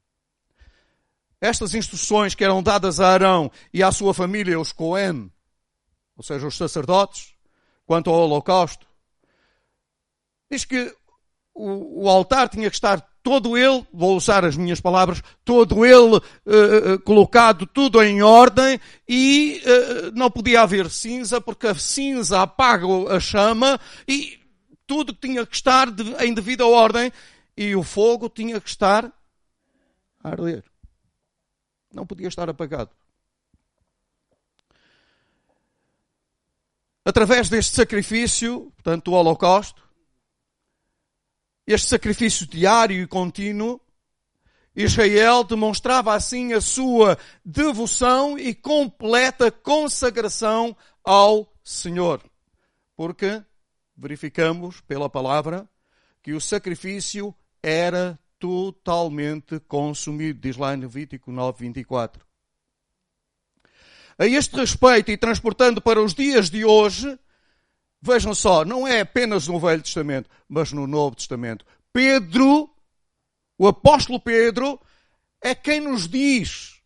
Estas 1.40 1.74
instruções 1.74 2.34
que 2.34 2.44
eram 2.44 2.62
dadas 2.62 2.98
a 2.98 3.08
Arão 3.08 3.50
e 3.72 3.82
à 3.82 3.92
sua 3.92 4.12
família, 4.12 4.58
os 4.58 4.72
Cohen, 4.72 5.30
ou 6.16 6.22
seja, 6.22 6.46
os 6.46 6.56
sacerdotes, 6.56 7.34
quanto 7.86 8.10
ao 8.10 8.20
holocausto, 8.20 8.86
diz 10.50 10.64
que 10.64 10.92
o, 11.54 12.04
o 12.04 12.08
altar 12.08 12.48
tinha 12.48 12.68
que 12.68 12.76
estar 12.76 13.00
todo 13.22 13.56
ele, 13.56 13.86
vou 13.92 14.16
usar 14.16 14.44
as 14.44 14.56
minhas 14.56 14.80
palavras, 14.80 15.22
todo 15.44 15.84
ele 15.84 16.16
uh, 16.16 16.98
colocado 17.04 17.66
tudo 17.66 18.02
em 18.02 18.22
ordem 18.22 18.80
e 19.06 19.60
não 20.14 20.30
podia 20.30 20.62
haver 20.62 20.88
cinza 20.88 21.40
porque 21.40 21.66
a 21.66 21.74
cinza 21.74 22.40
apaga 22.40 22.86
a 23.14 23.20
chama 23.20 23.78
e 24.08 24.38
tudo 24.88 25.12
tinha 25.12 25.46
que 25.46 25.54
estar 25.54 25.86
em 26.20 26.32
devida 26.32 26.66
ordem 26.66 27.12
e 27.54 27.76
o 27.76 27.82
fogo 27.82 28.28
tinha 28.30 28.58
que 28.58 28.68
estar 28.70 29.04
a 30.24 30.28
arder. 30.28 30.64
Não 31.92 32.06
podia 32.06 32.26
estar 32.26 32.48
apagado. 32.48 32.90
Através 37.04 37.48
deste 37.48 37.76
sacrifício, 37.76 38.72
portanto, 38.76 39.08
o 39.08 39.14
holocausto, 39.14 39.82
este 41.66 41.88
sacrifício 41.88 42.46
diário 42.46 43.02
e 43.02 43.06
contínuo, 43.06 43.80
Israel 44.74 45.44
demonstrava 45.44 46.14
assim 46.14 46.54
a 46.54 46.60
sua 46.60 47.18
devoção 47.44 48.38
e 48.38 48.54
completa 48.54 49.50
consagração 49.50 50.74
ao 51.04 51.52
Senhor. 51.62 52.22
Porque 52.96 53.42
verificamos 53.98 54.80
pela 54.80 55.10
palavra 55.10 55.68
que 56.22 56.32
o 56.32 56.40
sacrifício 56.40 57.34
era 57.62 58.18
totalmente 58.38 59.58
consumido, 59.60 60.40
diz 60.40 60.56
lá 60.56 60.72
em 60.72 60.80
Levítico 60.80 61.32
9, 61.32 61.58
24. 61.58 62.24
A 64.16 64.26
este 64.26 64.56
respeito, 64.56 65.10
e 65.10 65.16
transportando 65.16 65.82
para 65.82 66.00
os 66.00 66.14
dias 66.14 66.48
de 66.48 66.64
hoje, 66.64 67.18
Vejam 68.00 68.34
só, 68.34 68.64
não 68.64 68.86
é 68.86 69.00
apenas 69.00 69.48
no 69.48 69.58
Velho 69.58 69.82
Testamento, 69.82 70.30
mas 70.48 70.72
no 70.72 70.86
Novo 70.86 71.16
Testamento. 71.16 71.66
Pedro, 71.92 72.70
o 73.58 73.66
apóstolo 73.66 74.20
Pedro, 74.20 74.80
é 75.42 75.54
quem 75.54 75.80
nos 75.80 76.08
diz, 76.08 76.80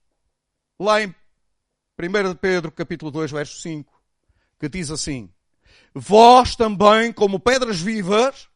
lá 0.81 1.03
em 1.03 1.09
1 1.09 2.35
Pedro 2.41 2.73
capítulo 2.73 3.11
2, 3.11 3.31
verso 3.31 3.61
5, 3.61 3.93
que 4.59 4.69
diz 4.71 4.91
assim, 4.91 5.31
Vós 5.95 6.57
também, 6.57 7.13
como 7.13 7.39
pedras 7.39 7.81
vivas, 7.81 8.49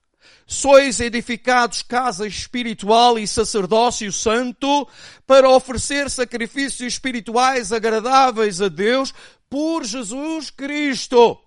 sois 0.46 1.00
edificados 1.00 1.82
casa 1.82 2.26
espiritual 2.26 3.18
e 3.18 3.26
sacerdócio 3.26 4.12
santo 4.12 4.88
para 5.26 5.50
oferecer 5.50 6.08
sacrifícios 6.08 6.94
espirituais 6.94 7.72
agradáveis 7.72 8.62
a 8.62 8.68
Deus 8.68 9.12
por 9.50 9.84
Jesus 9.84 10.50
Cristo. 10.50 11.38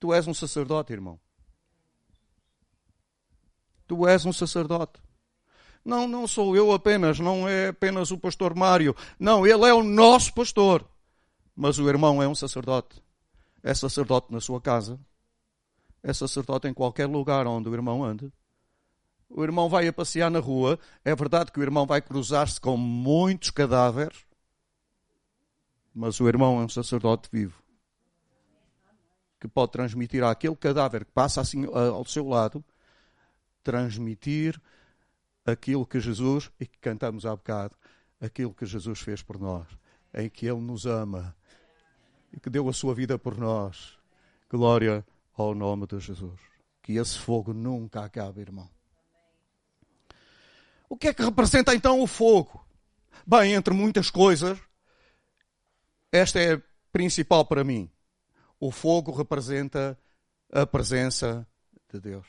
Tu 0.00 0.12
és 0.12 0.26
um 0.26 0.34
sacerdote, 0.34 0.92
irmão. 0.92 1.20
Tu 3.86 4.08
és 4.08 4.24
um 4.24 4.32
sacerdote. 4.32 5.00
Não, 5.84 6.08
não 6.08 6.26
sou 6.26 6.56
eu 6.56 6.72
apenas, 6.72 7.18
não 7.18 7.48
é 7.48 7.68
apenas 7.68 8.10
o 8.10 8.18
pastor 8.18 8.54
Mário. 8.54 8.96
Não, 9.18 9.46
ele 9.46 9.64
é 9.64 9.74
o 9.74 9.82
nosso 9.82 10.32
pastor. 10.32 10.84
Mas 11.54 11.78
o 11.78 11.88
irmão 11.88 12.22
é 12.22 12.26
um 12.26 12.34
sacerdote. 12.34 13.02
É 13.62 13.74
sacerdote 13.74 14.32
na 14.32 14.40
sua 14.40 14.60
casa. 14.60 14.98
É 16.02 16.12
sacerdote 16.12 16.66
em 16.66 16.74
qualquer 16.74 17.06
lugar 17.06 17.46
onde 17.46 17.68
o 17.68 17.74
irmão 17.74 18.04
ande. 18.04 18.32
O 19.28 19.42
irmão 19.42 19.68
vai 19.68 19.86
a 19.86 19.92
passear 19.92 20.30
na 20.30 20.40
rua. 20.40 20.78
É 21.04 21.14
verdade 21.14 21.52
que 21.52 21.60
o 21.60 21.62
irmão 21.62 21.86
vai 21.86 22.02
cruzar-se 22.02 22.60
com 22.60 22.76
muitos 22.76 23.50
cadáveres. 23.50 24.26
Mas 25.94 26.20
o 26.20 26.28
irmão 26.28 26.60
é 26.60 26.64
um 26.64 26.68
sacerdote 26.68 27.28
vivo 27.30 27.62
que 29.42 29.48
pode 29.48 29.72
transmitir 29.72 30.22
àquele 30.22 30.54
cadáver 30.54 31.04
que 31.04 31.10
passa 31.10 31.40
assim 31.40 31.66
ao 31.74 32.04
seu 32.04 32.28
lado, 32.28 32.64
transmitir 33.60 34.56
aquilo 35.44 35.84
que 35.84 35.98
Jesus, 35.98 36.48
e 36.60 36.64
que 36.64 36.78
cantamos 36.78 37.26
há 37.26 37.34
bocado, 37.34 37.74
aquilo 38.20 38.54
que 38.54 38.64
Jesus 38.64 39.00
fez 39.00 39.20
por 39.20 39.40
nós, 39.40 39.66
em 40.14 40.30
que 40.30 40.46
Ele 40.46 40.60
nos 40.60 40.86
ama 40.86 41.34
e 42.32 42.40
que 42.40 42.50
deu 42.50 42.68
a 42.68 42.72
sua 42.72 42.94
vida 42.94 43.18
por 43.18 43.36
nós. 43.36 43.98
Glória 44.50 45.04
ao 45.36 45.54
nome 45.54 45.86
de 45.86 45.98
Jesus. 45.98 46.40
Que 46.82 46.94
esse 46.94 47.18
fogo 47.18 47.52
nunca 47.52 48.04
acabe, 48.04 48.40
irmão. 48.40 48.68
O 50.88 50.96
que 50.96 51.08
é 51.08 51.14
que 51.14 51.22
representa 51.22 51.74
então 51.74 52.00
o 52.00 52.06
fogo? 52.06 52.64
Bem, 53.26 53.54
entre 53.54 53.72
muitas 53.72 54.10
coisas, 54.10 54.58
esta 56.10 56.40
é 56.40 56.60
principal 56.92 57.44
para 57.44 57.64
mim 57.64 57.90
o 58.62 58.70
fogo 58.70 59.10
representa 59.10 59.98
a 60.52 60.64
presença 60.64 61.44
de 61.92 61.98
Deus. 61.98 62.24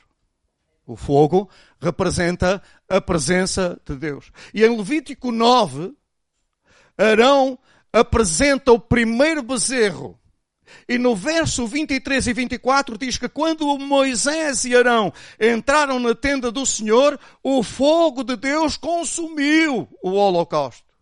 O 0.84 0.96
fogo 0.96 1.48
representa 1.80 2.60
a 2.88 3.00
presença 3.00 3.80
de 3.86 3.94
Deus. 3.94 4.32
E 4.52 4.64
em 4.64 4.76
Levítico 4.76 5.30
9, 5.30 5.96
Arão 6.98 7.56
apresenta 7.94 8.72
o 8.72 8.78
primeiro 8.78 9.40
bezerro. 9.40 10.18
E 10.88 10.98
no 10.98 11.14
verso 11.14 11.66
23 11.66 12.26
e 12.26 12.32
24 12.32 12.98
diz 12.98 13.16
que 13.16 13.28
quando 13.28 13.78
Moisés 13.78 14.64
e 14.64 14.74
Arão 14.74 15.12
entraram 15.40 16.00
na 16.00 16.14
tenda 16.14 16.50
do 16.50 16.66
Senhor, 16.66 17.18
o 17.42 17.62
fogo 17.62 18.24
de 18.24 18.36
Deus 18.36 18.76
consumiu 18.76 19.88
o 20.02 20.10
holocausto. 20.10 20.92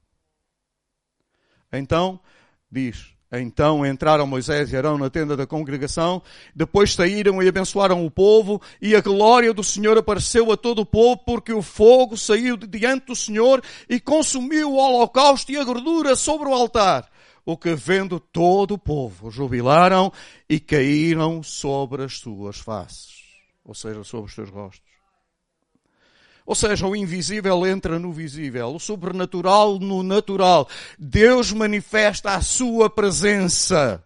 Então, 1.73 2.21
diz, 2.71 3.12
então 3.41 3.87
entraram 3.87 4.27
Moisés 4.27 4.71
e 4.71 4.77
Arão 4.77 4.99
na 4.99 5.09
tenda 5.09 5.35
da 5.35 5.47
congregação, 5.47 6.23
depois 6.55 6.93
saíram 6.93 7.43
e 7.43 7.49
abençoaram 7.49 8.05
o 8.05 8.11
povo, 8.11 8.61
e 8.81 8.95
a 8.95 9.01
glória 9.01 9.55
do 9.55 9.65
Senhor 9.65 9.97
apareceu 9.97 10.53
a 10.53 10.57
todo 10.57 10.81
o 10.81 10.87
povo, 10.87 11.23
porque 11.25 11.53
o 11.53 11.63
fogo 11.63 12.17
saiu 12.17 12.57
de 12.59 12.67
diante 12.67 13.07
do 13.07 13.17
Senhor 13.17 13.63
e 13.89 13.99
consumiu 13.99 14.73
o 14.73 14.77
holocausto 14.77 15.51
e 15.51 15.57
a 15.57 15.65
gordura 15.65 16.15
sobre 16.15 16.49
o 16.49 16.55
altar. 16.55 17.11
O 17.45 17.57
que 17.57 17.75
vendo 17.75 18.21
todo 18.21 18.75
o 18.75 18.79
povo, 18.79 19.31
jubilaram 19.31 20.13
e 20.49 20.61
caíram 20.61 21.43
sobre 21.43 22.05
as 22.05 22.19
suas 22.19 22.59
faces, 22.59 23.15
ou 23.65 23.75
seja, 23.75 24.05
sobre 24.05 24.27
os 24.27 24.35
seus 24.35 24.51
rostos. 24.51 24.92
Ou 26.45 26.55
seja, 26.55 26.87
o 26.87 26.97
invisível 26.97 27.67
entra 27.67 27.99
no 27.99 28.13
visível, 28.13 28.75
o 28.75 28.81
sobrenatural 28.81 29.79
no 29.79 30.03
natural. 30.03 30.69
Deus 30.99 31.53
manifesta 31.53 32.35
a 32.35 32.41
sua 32.41 32.91
presença. 32.91 34.05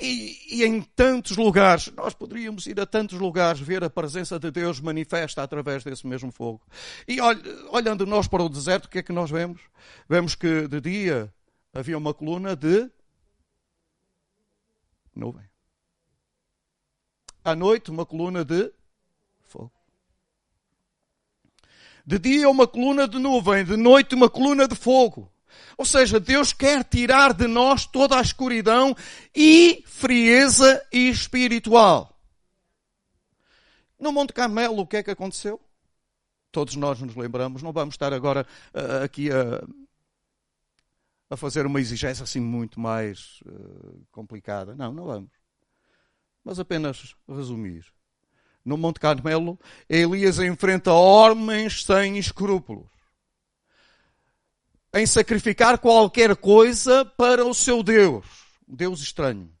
E, 0.00 0.60
e, 0.60 0.64
em 0.64 0.80
tantos 0.80 1.36
lugares, 1.36 1.92
nós 1.94 2.14
poderíamos 2.14 2.66
ir 2.66 2.80
a 2.80 2.86
tantos 2.86 3.18
lugares 3.18 3.60
ver 3.60 3.84
a 3.84 3.90
presença 3.90 4.38
de 4.38 4.50
Deus 4.50 4.80
manifesta 4.80 5.42
através 5.42 5.84
desse 5.84 6.06
mesmo 6.06 6.32
fogo. 6.32 6.62
E 7.06 7.18
olhando 7.68 8.06
nós 8.06 8.26
para 8.26 8.42
o 8.42 8.48
deserto, 8.48 8.86
o 8.86 8.88
que 8.88 8.98
é 8.98 9.02
que 9.02 9.12
nós 9.12 9.30
vemos? 9.30 9.60
Vemos 10.08 10.34
que 10.34 10.66
de 10.66 10.80
dia 10.80 11.32
havia 11.74 11.98
uma 11.98 12.14
coluna 12.14 12.56
de 12.56 12.90
nuvem. 15.14 15.44
À 17.44 17.54
noite, 17.54 17.90
uma 17.90 18.06
coluna 18.06 18.42
de 18.42 18.72
fogo. 19.48 19.72
De 22.10 22.18
dia 22.18 22.50
uma 22.50 22.66
coluna 22.66 23.06
de 23.06 23.20
nuvem, 23.20 23.64
de 23.64 23.76
noite 23.76 24.16
uma 24.16 24.28
coluna 24.28 24.66
de 24.66 24.74
fogo. 24.74 25.32
Ou 25.78 25.84
seja, 25.84 26.18
Deus 26.18 26.52
quer 26.52 26.82
tirar 26.82 27.32
de 27.32 27.46
nós 27.46 27.86
toda 27.86 28.18
a 28.18 28.20
escuridão 28.20 28.96
e 29.32 29.84
frieza 29.86 30.84
espiritual. 30.92 32.20
No 33.96 34.10
Monte 34.10 34.32
Carmelo, 34.32 34.80
o 34.80 34.86
que 34.88 34.96
é 34.96 35.04
que 35.04 35.10
aconteceu? 35.12 35.60
Todos 36.50 36.74
nós 36.74 37.00
nos 37.00 37.14
lembramos, 37.14 37.62
não 37.62 37.72
vamos 37.72 37.94
estar 37.94 38.12
agora 38.12 38.44
uh, 38.74 39.04
aqui 39.04 39.30
a, 39.30 39.64
a 41.30 41.36
fazer 41.36 41.64
uma 41.64 41.80
exigência 41.80 42.24
assim 42.24 42.40
muito 42.40 42.80
mais 42.80 43.40
uh, 43.46 44.04
complicada. 44.10 44.74
Não, 44.74 44.92
não 44.92 45.04
vamos. 45.04 45.30
Mas 46.42 46.58
apenas 46.58 47.14
resumir 47.28 47.84
no 48.64 48.76
Monte 48.76 49.00
Carmelo, 49.00 49.58
Elias 49.88 50.38
enfrenta 50.38 50.92
homens 50.92 51.84
sem 51.84 52.18
escrúpulos 52.18 52.88
em 54.92 55.06
sacrificar 55.06 55.78
qualquer 55.78 56.36
coisa 56.36 57.04
para 57.04 57.44
o 57.44 57.54
seu 57.54 57.82
Deus, 57.82 58.26
Deus 58.66 59.00
estranho. 59.00 59.52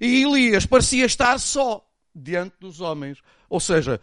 E 0.00 0.22
Elias 0.22 0.66
parecia 0.66 1.06
estar 1.06 1.38
só 1.38 1.86
diante 2.14 2.56
dos 2.60 2.80
homens, 2.80 3.22
ou 3.48 3.58
seja, 3.58 4.00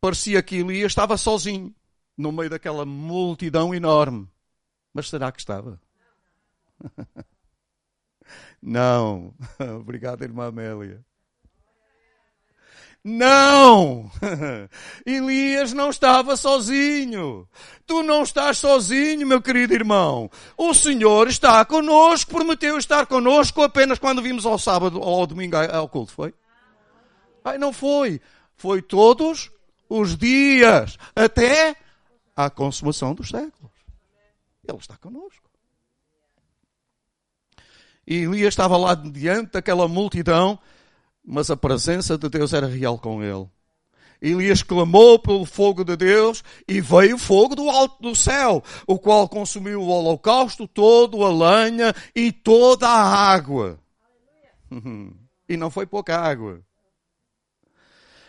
parecia 0.00 0.42
que 0.42 0.56
Elias 0.56 0.92
estava 0.92 1.16
sozinho 1.16 1.74
no 2.16 2.32
meio 2.32 2.50
daquela 2.50 2.84
multidão 2.84 3.74
enorme. 3.74 4.28
Mas 4.92 5.08
será 5.08 5.32
que 5.32 5.40
estava? 5.40 5.80
Não. 8.60 9.34
Obrigado, 9.80 10.22
irmã 10.22 10.48
Amélia. 10.48 11.04
Não! 13.08 14.10
Elias 15.06 15.72
não 15.72 15.88
estava 15.88 16.36
sozinho. 16.36 17.48
Tu 17.86 18.02
não 18.02 18.22
estás 18.22 18.58
sozinho, 18.58 19.26
meu 19.26 19.40
querido 19.40 19.72
irmão. 19.72 20.30
O 20.58 20.74
Senhor 20.74 21.26
está 21.26 21.64
conosco, 21.64 22.30
prometeu 22.30 22.76
estar 22.76 23.06
conosco 23.06 23.62
apenas 23.62 23.98
quando 23.98 24.20
vimos 24.20 24.44
ao 24.44 24.58
sábado 24.58 25.00
ou 25.00 25.20
ao 25.20 25.26
domingo 25.26 25.56
ao 25.56 25.88
culto, 25.88 26.12
foi? 26.12 26.34
Ai, 27.42 27.56
não 27.56 27.72
foi. 27.72 28.20
Foi 28.56 28.82
todos 28.82 29.50
os 29.88 30.14
dias, 30.14 30.98
até 31.16 31.76
à 32.36 32.50
consumação 32.50 33.14
dos 33.14 33.30
séculos. 33.30 33.72
Ele 34.68 34.76
está 34.76 34.98
conosco. 34.98 35.48
E 38.06 38.16
Elias 38.16 38.48
estava 38.48 38.76
lá 38.76 38.94
diante 38.94 39.52
daquela 39.52 39.88
multidão, 39.88 40.58
mas 41.28 41.50
a 41.50 41.56
presença 41.56 42.16
de 42.16 42.26
Deus 42.28 42.54
era 42.54 42.66
real 42.66 42.98
com 42.98 43.22
ele. 43.22 43.46
Elias 44.20 44.62
clamou 44.62 45.18
pelo 45.18 45.44
fogo 45.44 45.84
de 45.84 45.94
Deus 45.94 46.42
e 46.66 46.80
veio 46.80 47.18
fogo 47.18 47.54
do 47.54 47.68
alto 47.68 48.02
do 48.02 48.16
céu, 48.16 48.64
o 48.86 48.98
qual 48.98 49.28
consumiu 49.28 49.82
o 49.82 49.88
holocausto 49.88 50.66
todo, 50.66 51.22
a 51.22 51.30
lenha 51.30 51.94
e 52.16 52.32
toda 52.32 52.88
a 52.88 53.32
água. 53.32 53.78
E 55.50 55.56
não 55.56 55.70
foi 55.70 55.86
pouca 55.86 56.14
água. 56.14 56.60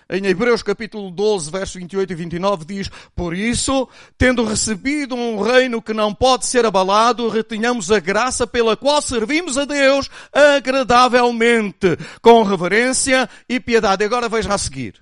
Em 0.09 0.25
Hebreus 0.25 0.63
capítulo 0.63 1.11
12, 1.11 1.51
versos 1.51 1.75
28 1.75 2.11
e 2.11 2.15
29 2.15 2.65
diz, 2.65 2.89
Por 3.15 3.35
isso, 3.35 3.87
tendo 4.17 4.43
recebido 4.43 5.13
um 5.13 5.39
reino 5.41 5.81
que 5.81 5.93
não 5.93 6.15
pode 6.15 6.47
ser 6.47 6.65
abalado, 6.65 7.29
retenhamos 7.29 7.91
a 7.91 7.99
graça 7.99 8.47
pela 8.47 8.75
qual 8.75 9.01
servimos 9.01 9.57
a 9.57 9.65
Deus 9.65 10.09
agradavelmente, 10.33 11.95
com 12.21 12.41
reverência 12.41 13.29
e 13.47 13.59
piedade. 13.59 14.03
Agora 14.03 14.27
veja 14.27 14.53
a 14.53 14.57
seguir 14.57 14.99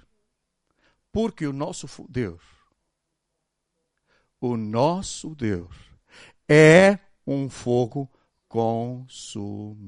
porque 1.17 1.47
o 1.47 1.53
nosso 1.53 1.87
Deus, 2.07 2.43
o 4.39 4.55
nosso 4.55 5.33
Deus, 5.33 5.75
é 6.47 6.99
um 7.25 7.49
fogo 7.49 8.07
consumidor. 8.47 9.87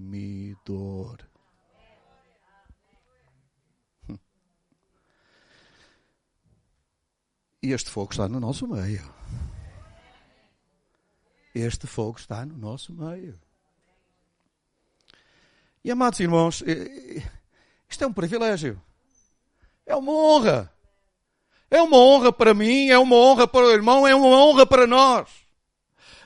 E 7.61 7.73
este 7.73 7.89
fogo 7.89 8.11
está 8.11 8.27
no 8.27 8.39
nosso 8.39 8.67
meio. 8.67 9.03
Este 11.53 11.87
fogo 11.87 12.17
está 12.17 12.45
no 12.45 12.57
nosso 12.57 12.93
meio. 12.93 13.37
E 15.83 15.91
amados 15.91 16.19
irmãos, 16.19 16.63
isto 17.89 18.03
é 18.03 18.07
um 18.07 18.13
privilégio. 18.13 18.81
É 19.85 19.95
uma 19.95 20.11
honra. 20.11 20.73
É 21.69 21.81
uma 21.81 21.97
honra 21.97 22.31
para 22.31 22.53
mim, 22.53 22.89
é 22.89 22.97
uma 22.97 23.15
honra 23.15 23.47
para 23.47 23.65
o 23.65 23.71
irmão, 23.71 24.07
é 24.07 24.15
uma 24.15 24.27
honra 24.27 24.65
para 24.65 24.87
nós. 24.87 25.27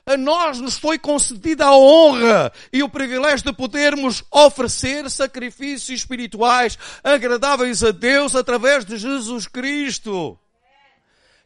A 0.06 0.18
nós 0.18 0.60
nos 0.60 0.78
foi 0.78 1.00
concedida 1.00 1.66
a 1.66 1.76
honra 1.76 2.52
e 2.72 2.84
o 2.84 2.90
privilégio 2.90 3.46
de 3.46 3.54
podermos 3.54 4.24
oferecer 4.30 5.10
sacrifícios 5.10 6.00
espirituais 6.00 6.78
agradáveis 7.04 7.84
a 7.84 7.92
Deus 7.92 8.36
através 8.36 8.84
de 8.86 8.98
Jesus 8.98 9.48
Cristo. 9.48 10.38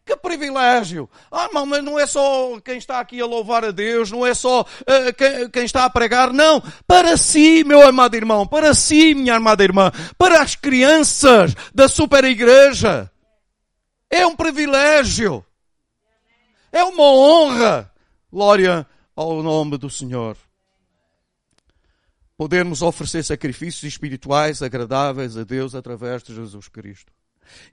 Que 0.07 0.15
privilégio! 0.15 1.09
Ah, 1.29 1.47
irmão, 1.47 1.65
mas 1.65 1.83
não 1.83 1.99
é 1.99 2.07
só 2.07 2.57
quem 2.61 2.77
está 2.77 3.01
aqui 3.01 3.19
a 3.19 3.25
louvar 3.25 3.65
a 3.65 3.71
Deus, 3.71 4.09
não 4.09 4.25
é 4.25 4.33
só 4.33 4.61
uh, 4.61 5.13
quem, 5.17 5.49
quem, 5.49 5.65
está 5.65 5.83
a 5.83 5.89
pregar, 5.89 6.31
não. 6.31 6.63
Para 6.87 7.17
si, 7.17 7.61
meu 7.65 7.85
amado 7.85 8.15
irmão, 8.15 8.47
para 8.47 8.73
si, 8.73 9.13
minha 9.13 9.35
amada 9.35 9.65
irmã, 9.65 9.91
para 10.17 10.41
as 10.41 10.55
crianças 10.55 11.53
da 11.75 11.89
super 11.89 12.23
igreja. 12.23 13.11
É 14.09 14.25
um 14.25 14.33
privilégio. 14.33 15.45
É 16.71 16.85
uma 16.85 17.03
honra. 17.03 17.91
Glória 18.31 18.87
ao 19.13 19.43
nome 19.43 19.77
do 19.77 19.89
Senhor. 19.89 20.37
Podermos 22.37 22.81
oferecer 22.81 23.25
sacrifícios 23.25 23.83
espirituais 23.83 24.61
agradáveis 24.61 25.35
a 25.35 25.43
Deus 25.43 25.75
através 25.75 26.23
de 26.23 26.33
Jesus 26.33 26.69
Cristo. 26.69 27.11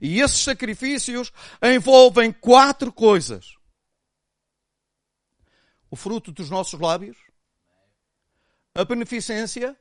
E 0.01 0.19
esses 0.19 0.39
sacrifícios 0.39 1.31
envolvem 1.61 2.31
quatro 2.31 2.91
coisas: 2.91 3.55
o 5.89 5.95
fruto 5.95 6.31
dos 6.31 6.49
nossos 6.49 6.79
lábios, 6.79 7.17
a 8.73 8.83
beneficência, 8.83 9.77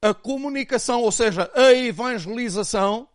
a 0.00 0.14
comunicação, 0.14 1.02
ou 1.02 1.12
seja, 1.12 1.50
a 1.54 1.72
evangelização, 1.72 3.08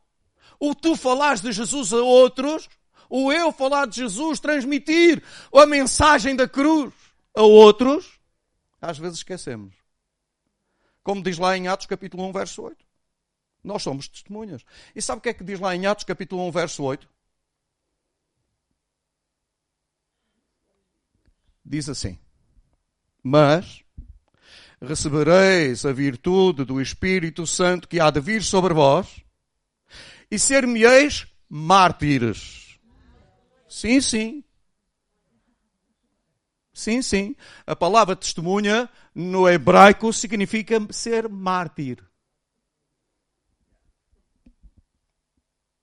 o 0.59 0.75
tu 0.75 0.95
falares 0.95 1.41
de 1.41 1.51
Jesus 1.51 1.93
a 1.93 1.97
outros, 1.97 2.69
o 3.09 3.31
eu 3.31 3.51
falar 3.51 3.87
de 3.87 3.97
Jesus, 3.97 4.39
transmitir 4.39 5.23
a 5.53 5.65
mensagem 5.65 6.35
da 6.35 6.47
cruz 6.47 6.93
a 7.35 7.41
outros, 7.41 8.19
às 8.81 8.97
vezes 8.97 9.19
esquecemos. 9.19 9.75
Como 11.03 11.23
diz 11.23 11.37
lá 11.37 11.57
em 11.57 11.67
Atos 11.67 11.87
capítulo 11.87 12.23
1, 12.27 12.31
verso 12.31 12.63
8. 12.63 12.90
Nós 13.63 13.83
somos 13.83 14.07
testemunhas. 14.07 14.65
E 14.95 15.01
sabe 15.01 15.19
o 15.19 15.21
que 15.21 15.29
é 15.29 15.33
que 15.33 15.43
diz 15.43 15.59
lá 15.59 15.75
em 15.75 15.85
Atos 15.85 16.03
capítulo 16.03 16.47
1, 16.47 16.51
verso 16.51 16.83
8? 16.83 17.07
Diz 21.63 21.87
assim: 21.87 22.17
Mas 23.23 23.83
recebereis 24.81 25.85
a 25.85 25.93
virtude 25.93 26.65
do 26.65 26.81
Espírito 26.81 27.45
Santo 27.45 27.87
que 27.87 27.99
há 27.99 28.09
de 28.09 28.19
vir 28.19 28.43
sobre 28.43 28.73
vós 28.73 29.23
e 30.29 30.39
ser-me-eis 30.39 31.27
mártires. 31.47 32.79
Sim, 33.69 34.01
sim. 34.01 34.43
Sim, 36.73 37.01
sim. 37.01 37.35
A 37.67 37.75
palavra 37.75 38.15
testemunha 38.15 38.89
no 39.13 39.47
hebraico 39.47 40.11
significa 40.11 40.79
ser 40.89 41.29
mártir. 41.29 42.10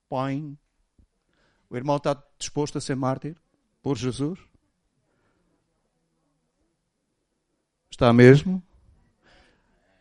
Põe. 0.09 0.57
O 1.69 1.77
irmão 1.77 1.97
está 1.97 2.21
disposto 2.39 2.79
a 2.79 2.81
ser 2.81 2.95
mártir 2.95 3.37
por 3.81 3.95
Jesus? 3.95 4.39
Está 7.91 8.11
mesmo? 8.11 8.63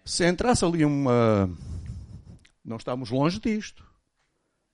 Se 0.04 0.26
entrasse 0.26 0.64
ali 0.64 0.84
uma. 0.84 1.50
Não 2.64 2.76
estamos 2.76 3.10
longe 3.10 3.38
disto. 3.38 3.86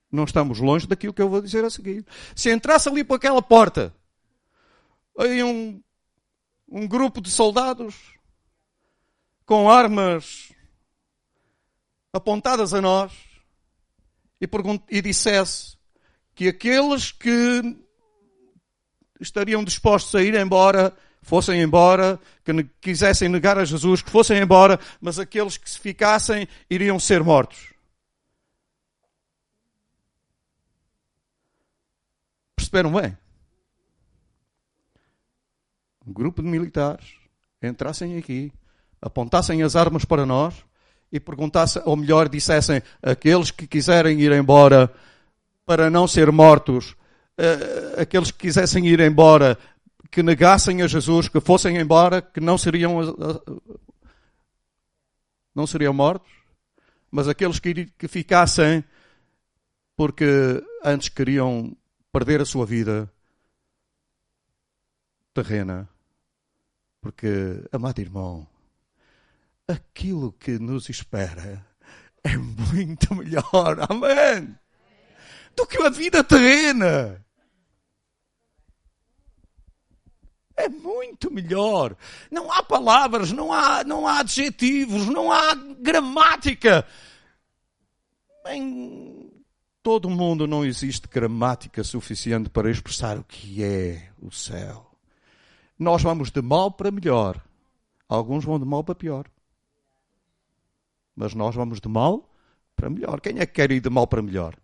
Não 0.09 0.23
estamos 0.23 0.59
longe 0.59 0.87
daquilo 0.87 1.13
que 1.13 1.21
eu 1.21 1.29
vou 1.29 1.41
dizer 1.41 1.65
a 1.65 1.69
seguir. 1.69 2.05
Se 2.33 2.49
entrasse 2.49 2.87
ali 2.87 3.03
por 3.03 3.15
aquela 3.15 3.41
porta, 3.41 3.93
aí 5.17 5.43
um, 5.43 5.83
um 6.69 6.87
grupo 6.87 7.19
de 7.19 7.29
soldados 7.29 8.13
com 9.45 9.69
armas 9.69 10.53
apontadas 12.13 12.73
a 12.73 12.81
nós 12.81 13.11
e, 14.45 14.97
e 14.97 15.01
dissesse 15.01 15.75
que 16.33 16.47
aqueles 16.47 17.11
que 17.11 17.77
estariam 19.19 19.63
dispostos 19.63 20.13
a 20.15 20.21
ir 20.21 20.35
embora 20.35 20.95
fossem 21.25 21.59
embora, 21.59 22.19
que 22.43 22.63
quisessem 22.79 23.27
negar 23.27 23.57
a 23.57 23.65
Jesus, 23.65 24.01
que 24.01 24.11
fossem 24.11 24.39
embora, 24.39 24.79
mas 25.01 25.17
aqueles 25.17 25.57
que 25.57 25.67
se 25.67 25.79
ficassem 25.79 26.47
iriam 26.69 26.99
ser 26.99 27.23
mortos. 27.23 27.73
Perceberam 32.55 32.93
bem? 32.93 33.17
Um 36.05 36.13
grupo 36.13 36.43
de 36.43 36.47
militares 36.47 37.15
entrassem 37.59 38.17
aqui, 38.17 38.53
apontassem 39.01 39.63
as 39.63 39.75
armas 39.75 40.05
para 40.05 40.27
nós 40.27 40.63
e 41.11 41.19
perguntassem, 41.19 41.81
ou 41.85 41.95
melhor, 41.95 42.27
dissessem 42.27 42.81
aqueles 43.01 43.51
que 43.51 43.67
quiserem 43.67 44.19
ir 44.19 44.31
embora 44.31 44.91
para 45.65 45.89
não 45.89 46.07
ser 46.07 46.31
mortos, 46.31 46.91
uh, 47.39 48.01
aqueles 48.01 48.31
que 48.31 48.39
quisessem 48.39 48.85
ir 48.87 48.99
embora, 48.99 49.57
que 50.11 50.21
negassem 50.21 50.81
a 50.81 50.87
Jesus, 50.87 51.27
que 51.27 51.39
fossem 51.39 51.77
embora, 51.77 52.21
que 52.21 52.39
não 52.39 52.57
seriam, 52.57 52.99
uh, 52.99 53.61
não 55.53 55.65
seriam 55.65 55.93
mortos, 55.93 56.31
mas 57.09 57.27
aqueles 57.27 57.59
que, 57.59 57.85
que 57.97 58.07
ficassem 58.07 58.83
porque 59.95 60.61
antes 60.83 61.09
queriam 61.09 61.75
perder 62.11 62.41
a 62.41 62.45
sua 62.45 62.65
vida 62.65 63.09
terrena. 65.33 65.87
Porque, 67.01 67.63
amado 67.71 67.99
irmão, 67.99 68.47
aquilo 69.67 70.31
que 70.33 70.59
nos 70.59 70.89
espera 70.89 71.65
é 72.23 72.37
muito 72.37 73.13
melhor, 73.15 73.77
amém, 73.89 74.57
do 75.55 75.65
que 75.65 75.81
a 75.81 75.89
vida 75.89 76.23
terrena. 76.23 77.23
É 80.57 80.69
muito 80.69 81.31
melhor. 81.31 81.95
Não 82.31 82.51
há 82.51 82.63
palavras, 82.63 83.31
não 83.31 83.51
há, 83.51 83.83
não 83.83 84.07
há 84.07 84.19
adjetivos, 84.19 85.05
não 85.07 85.31
há 85.31 85.53
gramática. 85.53 86.87
Bem, 88.43 89.31
todo 89.83 90.09
mundo 90.09 90.47
não 90.47 90.65
existe 90.65 91.07
gramática 91.07 91.83
suficiente 91.83 92.49
para 92.49 92.71
expressar 92.71 93.17
o 93.17 93.23
que 93.23 93.63
é 93.63 94.09
o 94.21 94.31
céu. 94.31 94.89
Nós 95.77 96.01
vamos 96.01 96.31
de 96.31 96.41
mal 96.41 96.71
para 96.71 96.89
melhor. 96.89 97.39
Alguns 98.07 98.45
vão 98.45 98.57
de 98.57 98.65
mal 98.65 98.83
para 98.83 98.95
pior. 98.95 99.27
Mas 101.15 101.33
nós 101.33 101.55
vamos 101.55 101.79
de 101.79 101.87
mal 101.87 102.29
para 102.75 102.89
melhor. 102.89 103.21
Quem 103.21 103.39
é 103.39 103.45
que 103.45 103.53
quer 103.53 103.71
ir 103.71 103.79
de 103.79 103.89
mal 103.89 104.05
para 104.05 104.21
melhor? 104.21 104.57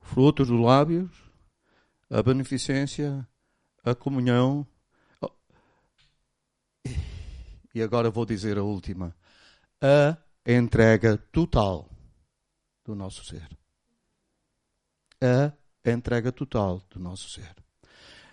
Frutos 0.00 0.48
dos 0.48 0.60
lábios, 0.60 1.10
a 2.10 2.20
beneficência, 2.22 3.26
a 3.84 3.94
comunhão. 3.94 4.66
E 7.72 7.80
agora 7.80 8.10
vou 8.10 8.26
dizer 8.26 8.58
a 8.58 8.64
última. 8.64 9.14
A 9.80 10.18
entrega 10.44 11.16
total 11.16 11.88
do 12.84 12.96
nosso 12.96 13.24
ser. 13.24 13.48
A 15.22 15.52
entrega 15.88 16.32
total 16.32 16.82
do 16.90 16.98
nosso 16.98 17.30
ser. 17.30 17.54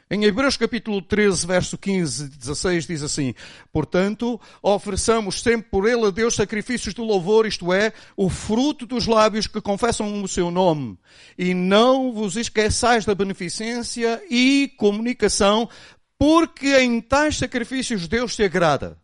Em 0.10 0.24
Hebreus 0.24 0.56
capítulo 0.56 1.02
13, 1.02 1.46
verso 1.46 1.78
15 1.78 2.24
e 2.24 2.30
16 2.30 2.88
diz 2.88 3.04
assim: 3.04 3.36
Portanto, 3.74 4.40
ofereçamos 4.62 5.42
sempre 5.42 5.70
por 5.70 5.86
ele 5.86 6.06
a 6.06 6.12
Deus 6.12 6.34
sacrifícios 6.34 6.94
de 6.94 7.02
louvor, 7.02 7.46
isto 7.46 7.74
é, 7.74 7.92
o 8.16 8.30
fruto 8.30 8.86
dos 8.86 9.06
lábios 9.06 9.48
que 9.48 9.60
confessam 9.60 10.24
o 10.24 10.28
seu 10.28 10.50
nome. 10.50 10.98
E 11.38 11.54
não 11.54 12.14
vos 12.14 12.38
esqueçais 12.38 13.04
da 13.04 13.14
beneficência 13.14 14.24
e 14.30 14.74
comunicação, 14.78 15.70
porque 16.18 16.80
em 16.80 17.02
tais 17.02 17.38
sacrifícios 17.38 18.08
Deus 18.08 18.34
se 18.34 18.44
agrada. 18.44 18.98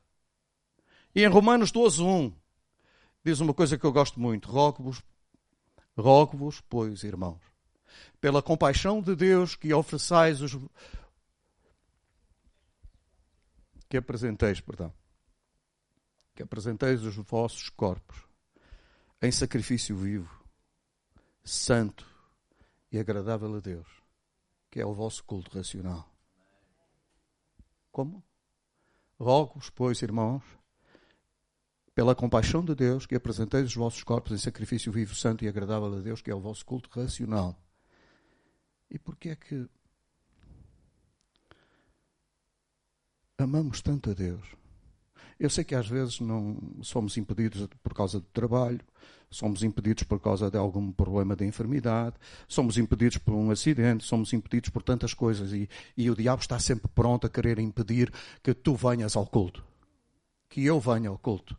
E 1.14 1.22
em 1.22 1.28
Romanos 1.28 1.70
12, 1.70 2.02
1, 2.02 2.34
diz 3.26 3.42
uma 3.42 3.54
coisa 3.54 3.78
que 3.78 3.86
eu 3.86 3.92
gosto 3.92 4.22
muito: 4.22 4.50
rogo-vos, 4.50 5.04
rogo-vos, 5.98 6.62
pois, 6.70 7.04
irmãos 7.04 7.53
pela 8.20 8.42
compaixão 8.42 9.02
de 9.02 9.16
Deus 9.16 9.56
que 9.56 9.74
ofereçais 9.74 10.42
os 10.42 10.58
que 13.90 13.98
apresenteis, 13.98 14.60
perdão, 14.60 14.92
que 16.34 16.42
apresenteis 16.42 17.04
os 17.04 17.16
vossos 17.16 17.70
corpos 17.70 18.18
em 19.22 19.32
sacrifício 19.32 19.96
vivo, 19.96 20.44
santo 21.44 22.06
e 22.92 22.98
agradável 23.00 23.56
a 23.56 23.60
Deus, 23.60 23.88
que 24.72 24.82
é 24.82 24.86
o 24.86 24.94
vosso 24.94 25.24
culto 25.24 25.56
racional. 25.56 26.12
Como? 27.92 28.24
Rogo-vos, 29.20 29.70
pois, 29.70 30.02
irmãos, 30.02 30.44
pela 31.96 32.16
compaixão 32.16 32.66
de 32.66 32.74
Deus, 32.74 33.06
que 33.06 33.16
apresenteis 33.16 33.68
os 33.68 33.76
vossos 33.76 34.04
corpos 34.04 34.32
em 34.32 34.38
sacrifício 34.38 34.92
vivo, 34.92 35.14
santo 35.14 35.46
e 35.46 35.48
agradável 35.48 35.96
a 35.96 36.02
Deus, 36.02 36.22
que 36.22 36.32
é 36.32 36.36
o 36.36 36.42
vosso 36.42 36.66
culto 36.66 36.90
racional. 36.90 37.63
E 38.94 39.00
porquê 39.00 39.30
é 39.30 39.36
que 39.36 39.68
amamos 43.40 43.82
tanto 43.82 44.12
a 44.12 44.14
Deus? 44.14 44.48
Eu 45.40 45.50
sei 45.50 45.64
que 45.64 45.74
às 45.74 45.88
vezes 45.88 46.20
não 46.20 46.58
somos 46.84 47.18
impedidos 47.18 47.68
por 47.82 47.96
causa 47.96 48.20
do 48.20 48.28
trabalho, 48.28 48.80
somos 49.32 49.64
impedidos 49.64 50.04
por 50.04 50.20
causa 50.20 50.52
de 50.52 50.58
algum 50.58 50.92
problema 50.92 51.36
de 51.36 51.44
enfermidade, 51.44 52.16
somos 52.48 52.78
impedidos 52.78 53.18
por 53.18 53.34
um 53.34 53.50
acidente, 53.50 54.04
somos 54.04 54.32
impedidos 54.32 54.70
por 54.70 54.84
tantas 54.84 55.16
coisas 55.16 55.52
e, 55.52 55.68
e 55.98 56.12
o 56.12 56.16
diabo 56.16 56.44
está 56.44 56.60
sempre 56.60 56.88
pronto 56.88 57.26
a 57.26 57.30
querer 57.32 57.58
impedir 57.58 58.14
que 58.44 58.54
tu 58.54 58.76
venhas 58.76 59.16
ao 59.16 59.26
culto, 59.26 59.66
que 60.48 60.64
eu 60.64 60.80
venha 60.80 61.10
ao 61.10 61.18
culto. 61.18 61.58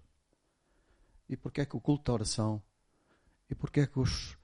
E 1.29 1.37
porquê 1.37 1.63
é 1.63 1.67
que 1.67 1.77
o 1.77 1.81
culto 1.81 2.05
da 2.05 2.13
oração 2.13 2.63
e 3.51 3.57
porquê 3.57 3.81
é 3.81 3.87
que 3.89 3.99
os, 3.99 4.39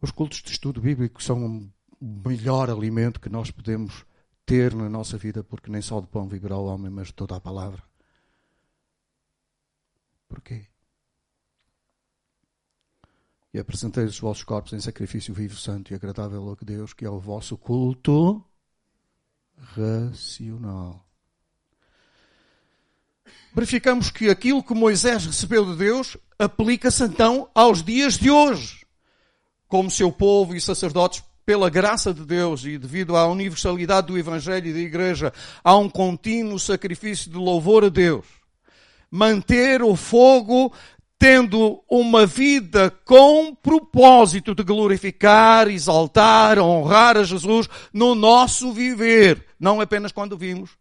os 0.00 0.12
cultos 0.12 0.40
de 0.40 0.52
estudo 0.52 0.80
bíblico 0.80 1.20
são 1.20 1.68
melhor 2.00 2.70
alimento 2.70 3.20
que 3.20 3.28
nós 3.28 3.50
podemos 3.50 4.04
ter 4.46 4.74
na 4.74 4.88
nossa 4.88 5.16
vida, 5.16 5.42
porque 5.42 5.70
nem 5.70 5.80
só 5.80 6.00
de 6.00 6.06
pão 6.06 6.28
viverá 6.28 6.56
o 6.56 6.66
homem, 6.66 6.90
mas 6.90 7.08
de 7.08 7.14
toda 7.14 7.36
a 7.36 7.40
palavra. 7.40 7.82
Porquê? 10.28 10.66
E 13.52 13.58
apresentei 13.58 14.04
os 14.04 14.18
vossos 14.18 14.42
corpos 14.42 14.72
em 14.72 14.80
sacrifício 14.80 15.32
vivo, 15.32 15.56
santo 15.56 15.92
e 15.92 15.94
agradável 15.94 16.50
a 16.50 16.64
Deus, 16.64 16.92
que 16.92 17.04
é 17.04 17.10
o 17.10 17.20
vosso 17.20 17.56
culto 17.56 18.44
racional. 19.56 21.04
Verificamos 23.54 24.10
que 24.10 24.28
aquilo 24.28 24.62
que 24.62 24.74
Moisés 24.74 25.24
recebeu 25.24 25.64
de 25.64 25.76
Deus 25.76 26.16
aplica-se 26.36 27.04
então 27.04 27.48
aos 27.54 27.82
dias 27.82 28.18
de 28.18 28.28
hoje. 28.28 28.84
Como 29.68 29.90
seu 29.90 30.10
povo 30.10 30.54
e 30.54 30.60
sacerdotes 30.60 31.22
pela 31.44 31.68
graça 31.68 32.12
de 32.12 32.24
Deus 32.24 32.64
e 32.64 32.78
devido 32.78 33.16
à 33.16 33.26
universalidade 33.26 34.06
do 34.08 34.18
Evangelho 34.18 34.68
e 34.68 34.72
da 34.72 34.78
Igreja, 34.78 35.32
há 35.62 35.76
um 35.76 35.88
contínuo 35.88 36.58
sacrifício 36.58 37.30
de 37.30 37.36
louvor 37.36 37.84
a 37.84 37.88
Deus. 37.88 38.26
Manter 39.10 39.82
o 39.82 39.94
fogo 39.94 40.72
tendo 41.18 41.82
uma 41.88 42.26
vida 42.26 42.90
com 43.04 43.54
propósito 43.54 44.54
de 44.54 44.62
glorificar, 44.62 45.68
exaltar, 45.68 46.58
honrar 46.58 47.16
a 47.16 47.22
Jesus 47.22 47.68
no 47.92 48.14
nosso 48.14 48.72
viver. 48.72 49.46
Não 49.58 49.80
apenas 49.80 50.12
quando 50.12 50.36
vimos, 50.36 50.76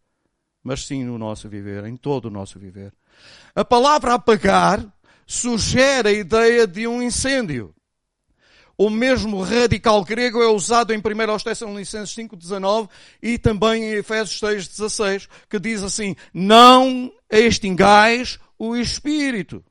mas 0.64 0.86
sim 0.86 1.04
no 1.04 1.18
nosso 1.18 1.48
viver, 1.48 1.86
em 1.86 1.96
todo 1.96 2.26
o 2.26 2.32
nosso 2.32 2.60
viver. 2.60 2.94
A 3.56 3.64
palavra 3.64 4.16
apagar 4.16 4.84
sugere 5.26 6.10
a 6.10 6.12
ideia 6.12 6.66
de 6.68 6.88
um 6.88 7.02
incêndio. 7.02 7.73
O 8.78 8.90
mesmo 8.90 9.42
radical 9.42 10.04
grego 10.04 10.42
é 10.42 10.48
usado 10.48 10.94
em 10.94 10.98
1 10.98 11.02
Tessalonicenses 11.44 12.16
5,19 12.16 12.90
e 13.22 13.38
também 13.38 13.84
em 13.84 13.94
Efésios 13.94 14.40
6,16, 14.42 15.30
que 15.48 15.60
diz 15.60 15.84
assim, 15.84 16.16
não 16.34 17.14
extingais 17.30 18.40
o 18.58 18.76
Espírito. 18.76 19.64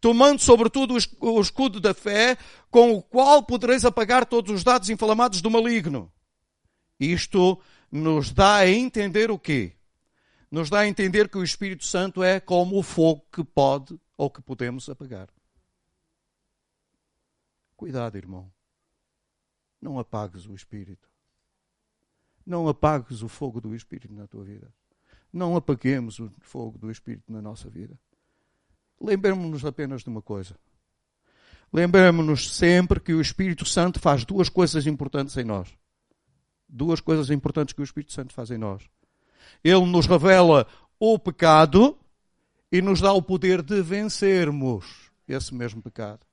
Tomando 0.00 0.40
sobretudo 0.40 0.96
o 1.20 1.40
escudo 1.40 1.80
da 1.80 1.94
fé, 1.94 2.36
com 2.70 2.92
o 2.92 3.02
qual 3.02 3.42
podereis 3.42 3.84
apagar 3.84 4.26
todos 4.26 4.52
os 4.52 4.64
dados 4.64 4.90
inflamados 4.90 5.40
do 5.40 5.50
maligno. 5.50 6.12
Isto 6.98 7.58
nos 7.90 8.30
dá 8.32 8.56
a 8.56 8.68
entender 8.68 9.30
o 9.30 9.38
quê? 9.38 9.72
Nos 10.50 10.68
dá 10.68 10.80
a 10.80 10.88
entender 10.88 11.28
que 11.28 11.38
o 11.38 11.44
Espírito 11.44 11.86
Santo 11.86 12.22
é 12.22 12.38
como 12.38 12.78
o 12.78 12.82
fogo 12.82 13.24
que 13.32 13.42
pode 13.42 13.98
ou 14.18 14.28
que 14.28 14.42
podemos 14.42 14.88
apagar. 14.88 15.28
Cuidado, 17.80 18.18
irmão. 18.18 18.52
Não 19.80 19.98
apagues 19.98 20.44
o 20.44 20.54
Espírito. 20.54 21.08
Não 22.44 22.68
apagues 22.68 23.22
o 23.22 23.28
fogo 23.28 23.58
do 23.58 23.74
Espírito 23.74 24.12
na 24.12 24.26
tua 24.26 24.44
vida. 24.44 24.70
Não 25.32 25.56
apaguemos 25.56 26.18
o 26.18 26.30
fogo 26.40 26.76
do 26.76 26.90
Espírito 26.90 27.32
na 27.32 27.40
nossa 27.40 27.70
vida. 27.70 27.98
Lembremos-nos 29.00 29.64
apenas 29.64 30.02
de 30.02 30.10
uma 30.10 30.20
coisa. 30.20 30.54
Lembremos-nos 31.72 32.54
sempre 32.54 33.00
que 33.00 33.14
o 33.14 33.20
Espírito 33.22 33.64
Santo 33.64 33.98
faz 33.98 34.26
duas 34.26 34.50
coisas 34.50 34.86
importantes 34.86 35.34
em 35.38 35.44
nós. 35.44 35.74
Duas 36.68 37.00
coisas 37.00 37.30
importantes 37.30 37.72
que 37.72 37.80
o 37.80 37.84
Espírito 37.84 38.12
Santo 38.12 38.34
faz 38.34 38.50
em 38.50 38.58
nós. 38.58 38.86
Ele 39.64 39.86
nos 39.86 40.04
revela 40.04 40.66
o 40.98 41.18
pecado 41.18 41.98
e 42.70 42.82
nos 42.82 43.00
dá 43.00 43.14
o 43.14 43.22
poder 43.22 43.62
de 43.62 43.80
vencermos 43.80 45.10
esse 45.26 45.54
mesmo 45.54 45.80
pecado. 45.80 46.29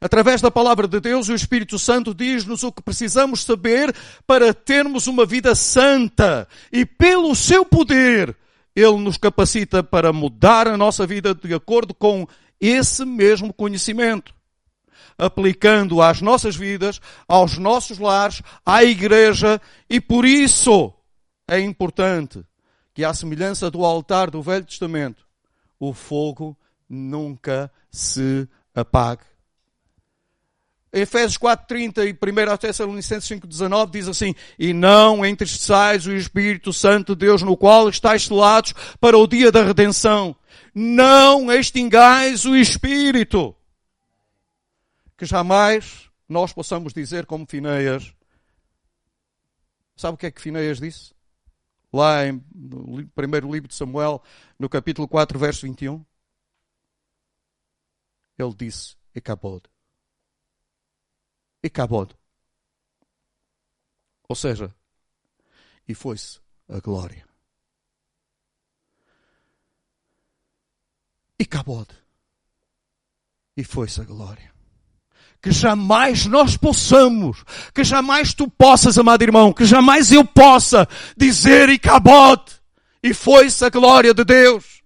Através 0.00 0.40
da 0.40 0.50
palavra 0.50 0.88
de 0.88 0.98
Deus, 0.98 1.28
o 1.28 1.34
Espírito 1.34 1.78
Santo 1.78 2.14
diz-nos 2.14 2.62
o 2.62 2.72
que 2.72 2.80
precisamos 2.80 3.44
saber 3.44 3.94
para 4.26 4.54
termos 4.54 5.06
uma 5.06 5.26
vida 5.26 5.54
santa. 5.54 6.48
E 6.72 6.86
pelo 6.86 7.34
seu 7.36 7.66
poder, 7.66 8.34
ele 8.74 8.96
nos 8.96 9.18
capacita 9.18 9.82
para 9.82 10.10
mudar 10.10 10.66
a 10.66 10.76
nossa 10.76 11.06
vida 11.06 11.34
de 11.34 11.52
acordo 11.52 11.92
com 11.92 12.26
esse 12.58 13.04
mesmo 13.04 13.52
conhecimento. 13.52 14.34
Aplicando 15.18 16.00
às 16.00 16.22
nossas 16.22 16.56
vidas, 16.56 16.98
aos 17.28 17.58
nossos 17.58 17.98
lares, 17.98 18.40
à 18.64 18.82
igreja, 18.82 19.60
e 19.88 20.00
por 20.00 20.24
isso 20.24 20.94
é 21.46 21.60
importante 21.60 22.42
que, 22.94 23.04
à 23.04 23.12
semelhança 23.12 23.70
do 23.70 23.84
altar 23.84 24.30
do 24.30 24.40
Velho 24.40 24.64
Testamento, 24.64 25.26
o 25.78 25.92
fogo 25.92 26.56
nunca 26.88 27.70
se 27.90 28.48
apague. 28.74 29.29
Efésios 30.92 31.38
4.30 31.38 32.08
e 32.08 32.12
1 32.12 32.56
Tessalonicenses 32.56 33.28
5.19 33.28 33.90
diz 33.90 34.08
assim, 34.08 34.34
E 34.58 34.72
não 34.72 35.24
entristeçais 35.24 36.06
o 36.06 36.12
Espírito 36.12 36.72
Santo 36.72 37.14
de 37.14 37.26
Deus 37.26 37.42
no 37.42 37.56
qual 37.56 37.88
estáis 37.88 38.26
selados 38.26 38.74
para 39.00 39.16
o 39.16 39.26
dia 39.26 39.52
da 39.52 39.62
redenção. 39.62 40.34
Não 40.74 41.50
extingais 41.52 42.44
o 42.44 42.56
Espírito. 42.56 43.54
Que 45.16 45.24
jamais 45.24 46.10
nós 46.28 46.52
possamos 46.52 46.92
dizer 46.92 47.24
como 47.24 47.46
Fineias. 47.46 48.12
Sabe 49.96 50.14
o 50.14 50.18
que 50.18 50.26
é 50.26 50.30
que 50.30 50.40
Fineias 50.40 50.80
disse? 50.80 51.12
Lá 51.92 52.26
em, 52.26 52.44
no 52.54 53.06
primeiro 53.08 53.52
livro 53.52 53.68
de 53.68 53.74
Samuel, 53.74 54.22
no 54.58 54.68
capítulo 54.68 55.06
4, 55.06 55.38
verso 55.38 55.66
21. 55.66 56.04
ele 58.38 58.54
disse: 58.54 58.96
acabou. 61.66 62.02
Acabou. 62.02 62.20
Ou 64.28 64.36
seja, 64.36 64.74
e 65.88 65.94
foi-se 65.94 66.38
a 66.68 66.78
glória. 66.78 67.26
E 71.38 71.42
acabou. 71.42 71.86
E 73.56 73.64
foi-se 73.64 74.00
a 74.00 74.04
glória 74.04 74.50
que 75.42 75.50
jamais 75.50 76.26
nós 76.26 76.56
possamos, 76.56 77.42
que 77.74 77.82
jamais 77.82 78.34
tu 78.34 78.48
possas, 78.48 78.98
amado 78.98 79.22
irmão, 79.22 79.52
que 79.52 79.64
jamais 79.64 80.12
eu 80.12 80.24
possa 80.24 80.86
dizer 81.16 81.68
e 81.70 81.78
cabote, 81.78 82.60
e 83.02 83.14
foi-se 83.14 83.64
a 83.64 83.70
glória 83.70 84.12
de 84.12 84.24
Deus. 84.24 84.79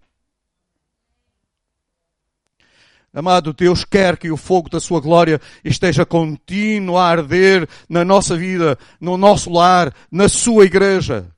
Amado, 3.15 3.53
Deus 3.53 3.85
quer 3.85 4.17
que 4.17 4.29
o 4.29 4.37
fogo 4.37 4.69
da 4.69 4.81
sua 4.81 5.01
glória 5.01 5.41
esteja 5.65 6.05
contínuo 6.05 6.99
a 6.99 7.09
arder 7.09 7.69
na 7.89 8.05
nossa 8.05 8.37
vida, 8.37 8.77
no 9.01 9.17
nosso 9.17 9.51
lar, 9.51 9.95
na 10.11 10.29
sua 10.29 10.65
igreja. 10.65 11.31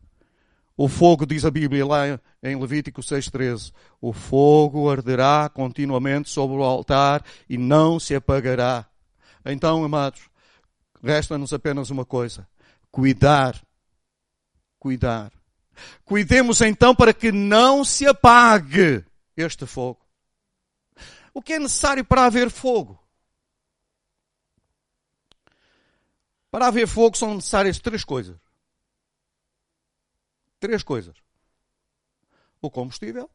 O 0.74 0.88
fogo, 0.88 1.26
diz 1.26 1.44
a 1.44 1.50
Bíblia 1.50 1.84
lá 1.84 2.18
em 2.42 2.58
Levítico 2.58 3.02
6,13, 3.02 3.72
o 4.00 4.10
fogo 4.14 4.90
arderá 4.90 5.50
continuamente 5.52 6.30
sobre 6.30 6.56
o 6.56 6.62
altar 6.62 7.22
e 7.48 7.58
não 7.58 8.00
se 8.00 8.14
apagará. 8.14 8.86
Então, 9.44 9.84
amados, 9.84 10.22
resta-nos 11.04 11.52
apenas 11.52 11.90
uma 11.90 12.06
coisa: 12.06 12.48
cuidar. 12.90 13.54
Cuidar. 14.78 15.30
Cuidemos 16.06 16.62
então 16.62 16.94
para 16.94 17.12
que 17.12 17.30
não 17.30 17.84
se 17.84 18.06
apague 18.06 19.04
este 19.36 19.66
fogo. 19.66 20.05
O 21.36 21.42
que 21.42 21.52
é 21.52 21.58
necessário 21.58 22.02
para 22.02 22.24
haver 22.24 22.50
fogo? 22.50 22.98
Para 26.50 26.68
haver 26.68 26.88
fogo 26.88 27.14
são 27.14 27.34
necessárias 27.34 27.78
três 27.78 28.02
coisas. 28.02 28.40
Três 30.58 30.82
coisas: 30.82 31.14
o 32.62 32.70
combustível, 32.70 33.30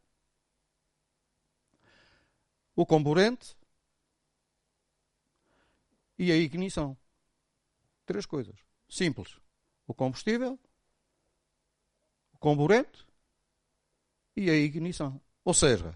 o 2.76 2.88
comburente 2.88 3.56
e 6.18 6.32
a 6.32 6.36
ignição. 6.36 6.98
Três 8.08 8.26
coisas. 8.26 8.56
Simples. 8.90 9.38
O 9.86 9.94
combustível, 9.94 10.60
o 12.34 12.38
comburente 12.40 13.06
e 14.36 14.50
a 14.50 14.56
ignição. 14.56 15.22
Ou 15.46 15.54
seja, 15.54 15.96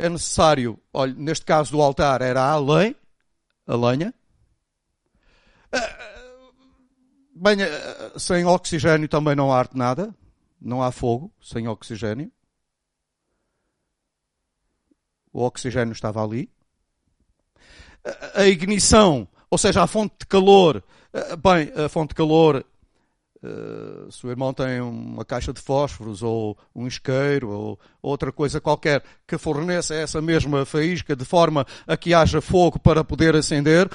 é 0.00 0.08
necessário, 0.08 0.78
olha, 0.92 1.14
neste 1.14 1.44
caso 1.44 1.72
do 1.72 1.82
altar 1.82 2.22
era 2.22 2.42
a 2.42 2.58
lei, 2.58 2.96
a 3.66 3.76
lenha. 3.76 4.14
Bem, 7.34 7.58
sem 8.18 8.44
oxigênio 8.44 9.08
também 9.08 9.34
não 9.34 9.52
há 9.52 9.66
nada. 9.72 10.14
Não 10.60 10.82
há 10.82 10.92
fogo 10.92 11.32
sem 11.40 11.68
oxigênio. 11.68 12.30
O 15.32 15.42
oxigênio 15.42 15.92
estava 15.92 16.22
ali 16.22 16.50
a 18.34 18.44
ignição, 18.46 19.28
ou 19.50 19.58
seja, 19.58 19.82
a 19.82 19.86
fonte 19.86 20.14
de 20.20 20.26
calor. 20.26 20.82
Bem, 21.42 21.72
a 21.84 21.88
fonte 21.88 22.10
de 22.10 22.14
calor, 22.14 22.64
uh, 23.42 24.10
se 24.10 24.26
o 24.26 24.30
irmão 24.30 24.52
tem 24.52 24.80
uma 24.80 25.24
caixa 25.24 25.52
de 25.52 25.60
fósforos 25.60 26.22
ou 26.22 26.56
um 26.74 26.86
isqueiro 26.86 27.50
ou 27.50 27.80
outra 28.02 28.32
coisa 28.32 28.60
qualquer 28.60 29.02
que 29.26 29.38
forneça 29.38 29.94
essa 29.94 30.20
mesma 30.20 30.64
faísca 30.64 31.16
de 31.16 31.24
forma 31.24 31.66
a 31.86 31.96
que 31.96 32.14
haja 32.14 32.40
fogo 32.40 32.78
para 32.78 33.04
poder 33.04 33.34
acender, 33.34 33.88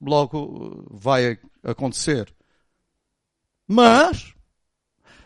logo 0.00 0.86
vai 0.90 1.38
acontecer. 1.62 2.32
Mas, 3.66 4.32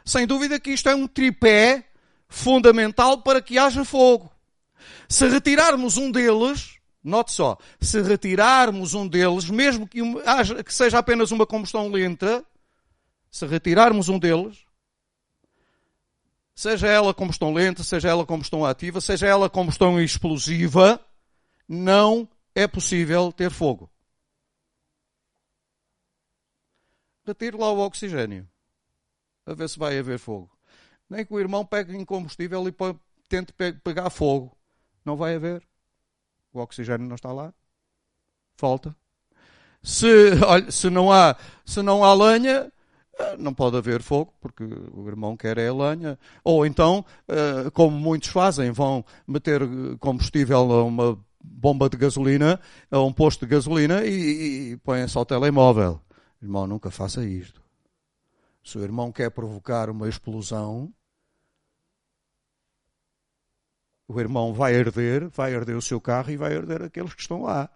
sem 0.05 0.27
dúvida 0.27 0.59
que 0.59 0.71
isto 0.71 0.89
é 0.89 0.95
um 0.95 1.07
tripé 1.07 1.85
fundamental 2.29 3.23
para 3.23 3.41
que 3.41 3.59
haja 3.59 3.85
fogo. 3.85 4.31
Se 5.09 5.29
retirarmos 5.29 5.97
um 5.97 6.11
deles, 6.11 6.81
Note 7.05 7.33
só, 7.33 7.59
se 7.81 8.01
retirarmos 8.01 8.95
um 8.95 9.09
deles, 9.09 9.51
mesmo 9.51 9.89
que, 9.89 10.01
que 10.65 10.73
seja 10.73 10.99
apenas 10.99 11.33
uma 11.33 11.45
combustão 11.45 11.89
lenta, 11.89 12.45
se 13.33 13.47
retirarmos 13.47 14.11
um 14.11 14.19
deles, 14.19 14.67
seja 16.55 16.87
ela 16.87 17.15
combustão 17.15 17.53
lenta, 17.53 17.83
seja 17.83 18.11
ela 18.11 18.27
combustão 18.27 18.63
ativa, 18.63 19.01
seja 19.01 19.27
ela 19.27 19.49
combustão 19.49 19.99
explosiva, 19.99 21.01
não 21.67 22.29
é 22.55 22.69
possível 22.69 23.33
ter 23.33 23.51
fogo. 23.51 23.91
Retire 27.25 27.57
lá 27.57 27.73
o 27.73 27.79
oxigênio, 27.79 28.47
a 29.47 29.55
ver 29.55 29.69
se 29.69 29.79
vai 29.79 29.99
haver 29.99 30.19
fogo. 30.19 30.51
Nem 31.09 31.25
que 31.25 31.33
o 31.33 31.41
irmão 31.41 31.65
pegue 31.65 31.97
em 31.97 32.05
combustível 32.05 32.69
e 32.69 32.75
tente 33.29 33.53
pegar 33.83 34.11
fogo. 34.11 34.55
Não 35.05 35.17
vai 35.17 35.37
haver. 35.37 35.67
O 36.53 36.61
oxigênio 36.61 37.07
não 37.07 37.15
está 37.15 37.33
lá. 37.33 37.55
Falta. 38.57 38.95
Se, 39.83 40.07
olha, 40.47 40.71
se, 40.71 40.91
não, 40.91 41.11
há, 41.11 41.37
se 41.65 41.83
não 41.83 42.05
há 42.05 42.15
lenha, 42.15 42.73
não 43.39 43.53
pode 43.55 43.77
haver 43.77 44.03
fogo, 44.03 44.33
porque 44.41 44.65
o 44.65 45.07
irmão 45.09 45.37
quer 45.37 45.59
é 45.59 45.69
a 45.69 45.75
lenha. 45.75 46.19
Ou 46.43 46.67
então, 46.67 47.05
eh, 47.29 47.71
como 47.73 47.97
muitos 47.97 48.31
fazem, 48.31 48.71
vão 48.71 49.05
meter 49.27 49.61
combustível 49.99 50.73
a 50.73 50.85
uma 50.85 51.19
bomba 51.43 51.89
de 51.89 51.97
gasolina, 51.97 52.61
a 52.91 53.01
um 53.01 53.13
posto 53.13 53.47
de 53.47 53.51
gasolina 53.51 54.05
e, 54.05 54.73
e 54.73 54.77
põem-se 54.79 55.17
ao 55.19 55.27
telemóvel. 55.27 56.01
Irmão, 56.41 56.67
nunca 56.67 56.91
faça 56.91 57.25
isto. 57.25 57.63
Se 58.65 58.79
o 58.79 58.83
irmão 58.83 59.11
quer 59.11 59.31
provocar 59.31 59.91
uma 59.91 60.09
explosão, 60.09 60.93
o 64.07 64.21
irmão 64.21 64.53
vai 64.55 64.75
herder, 64.75 65.29
vai 65.29 65.53
herder 65.53 65.77
o 65.77 65.83
seu 65.83 66.01
carro 66.01 66.31
e 66.31 66.37
vai 66.37 66.53
herder 66.53 66.83
aqueles 66.83 67.15
que 67.15 67.21
estão 67.21 67.43
lá. 67.43 67.69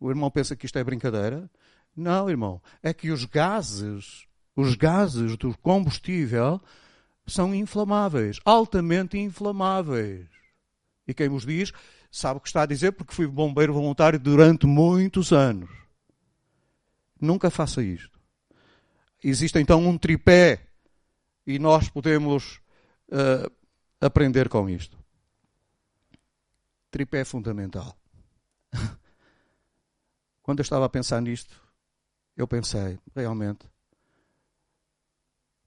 O 0.00 0.10
irmão 0.10 0.30
pensa 0.30 0.56
que 0.56 0.64
isto 0.64 0.78
é 0.78 0.84
brincadeira? 0.84 1.50
Não, 1.98 2.30
irmão. 2.30 2.62
É 2.80 2.94
que 2.94 3.10
os 3.10 3.24
gases, 3.24 4.24
os 4.54 4.76
gases 4.76 5.36
do 5.36 5.58
combustível 5.58 6.60
são 7.26 7.52
inflamáveis, 7.52 8.38
altamente 8.44 9.18
inflamáveis. 9.18 10.28
E 11.08 11.12
quem 11.12 11.28
vos 11.28 11.44
diz, 11.44 11.72
sabe 12.08 12.38
o 12.38 12.40
que 12.40 12.46
está 12.46 12.62
a 12.62 12.66
dizer 12.66 12.92
porque 12.92 13.12
fui 13.12 13.26
bombeiro 13.26 13.74
voluntário 13.74 14.16
durante 14.16 14.64
muitos 14.64 15.32
anos. 15.32 15.68
Nunca 17.20 17.50
faça 17.50 17.82
isto. 17.82 18.16
Existe 19.20 19.58
então 19.58 19.84
um 19.84 19.98
tripé 19.98 20.68
e 21.44 21.58
nós 21.58 21.88
podemos 21.88 22.60
uh, 23.08 23.50
aprender 24.00 24.48
com 24.48 24.70
isto. 24.70 24.96
Tripé 26.92 27.24
fundamental. 27.24 27.98
Quando 30.44 30.60
eu 30.60 30.62
estava 30.62 30.84
a 30.84 30.88
pensar 30.88 31.20
nisto, 31.20 31.67
eu 32.38 32.46
pensei, 32.46 32.96
realmente, 33.16 33.66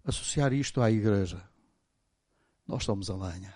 associar 0.06 0.54
isto 0.54 0.82
à 0.82 0.90
igreja. 0.90 1.44
Nós 2.66 2.86
somos 2.86 3.10
a 3.10 3.16
lenha. 3.16 3.54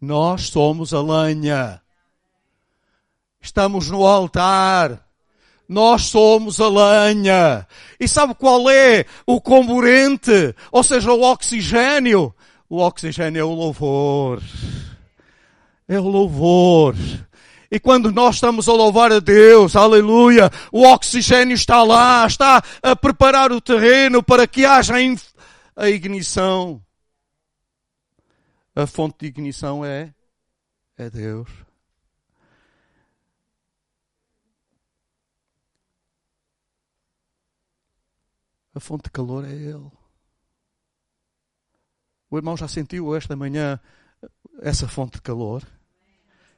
Nós 0.00 0.48
somos 0.48 0.94
a 0.94 1.02
lenha. 1.02 1.82
Estamos 3.38 3.90
no 3.90 4.06
altar. 4.06 5.06
Nós 5.68 6.06
somos 6.06 6.58
a 6.58 6.68
lenha. 6.70 7.68
E 8.00 8.08
sabe 8.08 8.34
qual 8.34 8.70
é 8.70 9.04
o 9.26 9.42
comburente? 9.42 10.54
Ou 10.72 10.82
seja, 10.82 11.12
o 11.12 11.20
oxigênio? 11.20 12.34
O 12.66 12.78
oxigênio 12.78 13.40
é 13.40 13.44
o 13.44 13.52
louvor. 13.52 14.42
É 15.86 16.00
o 16.00 16.08
louvor. 16.08 16.96
E 17.72 17.80
quando 17.80 18.12
nós 18.12 18.34
estamos 18.34 18.68
a 18.68 18.72
louvar 18.74 19.10
a 19.10 19.18
Deus, 19.18 19.74
aleluia, 19.76 20.50
o 20.70 20.82
oxigênio 20.82 21.54
está 21.54 21.82
lá, 21.82 22.26
está 22.26 22.62
a 22.82 22.94
preparar 22.94 23.50
o 23.50 23.62
terreno 23.62 24.22
para 24.22 24.46
que 24.46 24.66
haja 24.66 24.92
a 25.74 25.88
ignição. 25.88 26.84
A 28.76 28.86
fonte 28.86 29.20
de 29.20 29.26
ignição 29.28 29.82
é, 29.82 30.14
é 30.98 31.08
Deus. 31.08 31.48
A 38.74 38.80
fonte 38.80 39.04
de 39.04 39.10
calor 39.10 39.46
é 39.46 39.52
Ele. 39.52 39.90
O 42.30 42.36
irmão 42.36 42.54
já 42.54 42.68
sentiu 42.68 43.16
esta 43.16 43.34
manhã 43.34 43.80
essa 44.60 44.86
fonte 44.86 45.14
de 45.14 45.22
calor? 45.22 45.66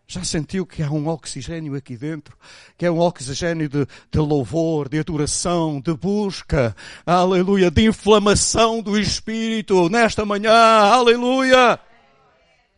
Já 0.07 0.23
sentiu 0.23 0.67
que 0.67 0.83
há 0.83 0.91
um 0.91 1.09
oxigênio 1.09 1.75
aqui 1.75 1.97
dentro? 1.97 2.37
Que 2.77 2.85
é 2.85 2.91
um 2.91 3.01
oxigênio 3.01 3.69
de, 3.69 3.87
de 4.11 4.19
louvor, 4.19 4.89
de 4.89 4.99
adoração, 4.99 5.81
de 5.81 5.95
busca, 5.95 6.77
aleluia, 7.07 7.71
de 7.71 7.87
inflamação 7.87 8.83
do 8.83 8.99
Espírito 8.99 9.89
nesta 9.89 10.25
manhã, 10.27 10.53
aleluia! 10.53 11.81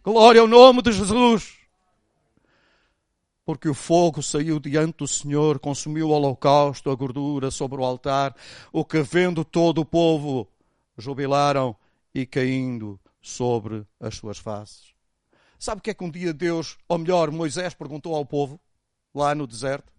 Glória 0.05 0.41
ao 0.41 0.47
nome 0.47 0.83
de 0.83 0.93
Jesus. 0.93 1.55
Porque 3.45 3.69
o 3.69 3.75
fogo 3.75 4.23
saiu 4.23 4.61
diante 4.61 4.99
do 4.99 5.09
Senhor, 5.09 5.59
consumiu 5.59 6.09
o 6.09 6.13
holocausto, 6.13 6.91
a 6.91 6.95
gordura 6.95 7.51
sobre 7.51 7.81
o 7.81 7.85
altar, 7.85 8.37
o 8.73 8.85
que 8.85 9.03
vendo 9.03 9.45
todo 9.45 9.81
o 9.81 9.85
povo 9.85 10.49
jubilaram 10.97 11.75
e 12.15 12.25
caindo 12.25 13.01
sobre 13.21 13.85
as 14.01 14.15
suas 14.15 14.39
faces. 14.39 14.96
Sabe 15.59 15.79
o 15.79 15.83
que 15.83 15.91
é 15.91 15.95
que 15.95 16.05
um 16.05 16.11
dia 16.11 16.33
Deus, 16.33 16.77
ou 16.89 16.99
melhor, 16.99 17.31
Moisés 17.31 17.75
perguntou 17.75 18.15
ao 18.15 18.25
povo 18.25 18.61
lá 19.15 19.35
no 19.35 19.47
deserto? 19.47 19.93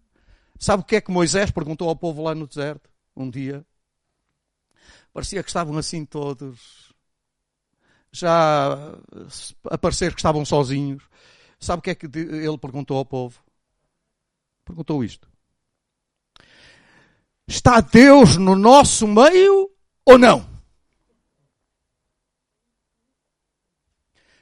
Sabe 0.58 0.82
o 0.82 0.86
que 0.86 0.96
é 0.96 1.00
que 1.00 1.10
Moisés 1.10 1.50
perguntou 1.50 1.88
ao 1.88 1.96
povo 1.96 2.22
lá 2.22 2.34
no 2.34 2.46
deserto? 2.46 2.90
Um 3.16 3.28
dia. 3.28 3.64
Parecia 5.12 5.42
que 5.42 5.50
estavam 5.50 5.76
assim 5.78 6.04
todos. 6.04 6.92
Já 8.12 8.76
a 9.64 9.78
parecer 9.78 10.12
que 10.12 10.20
estavam 10.20 10.44
sozinhos. 10.44 11.02
Sabe 11.60 11.80
o 11.80 11.82
que 11.82 11.90
é 11.90 11.94
que 11.94 12.06
ele 12.06 12.58
perguntou 12.58 12.96
ao 12.96 13.04
povo? 13.04 13.40
Perguntou 14.64 15.02
isto: 15.02 15.28
Está 17.46 17.80
Deus 17.80 18.36
no 18.36 18.54
nosso 18.54 19.06
meio 19.06 19.70
ou 20.04 20.18
não? 20.18 20.57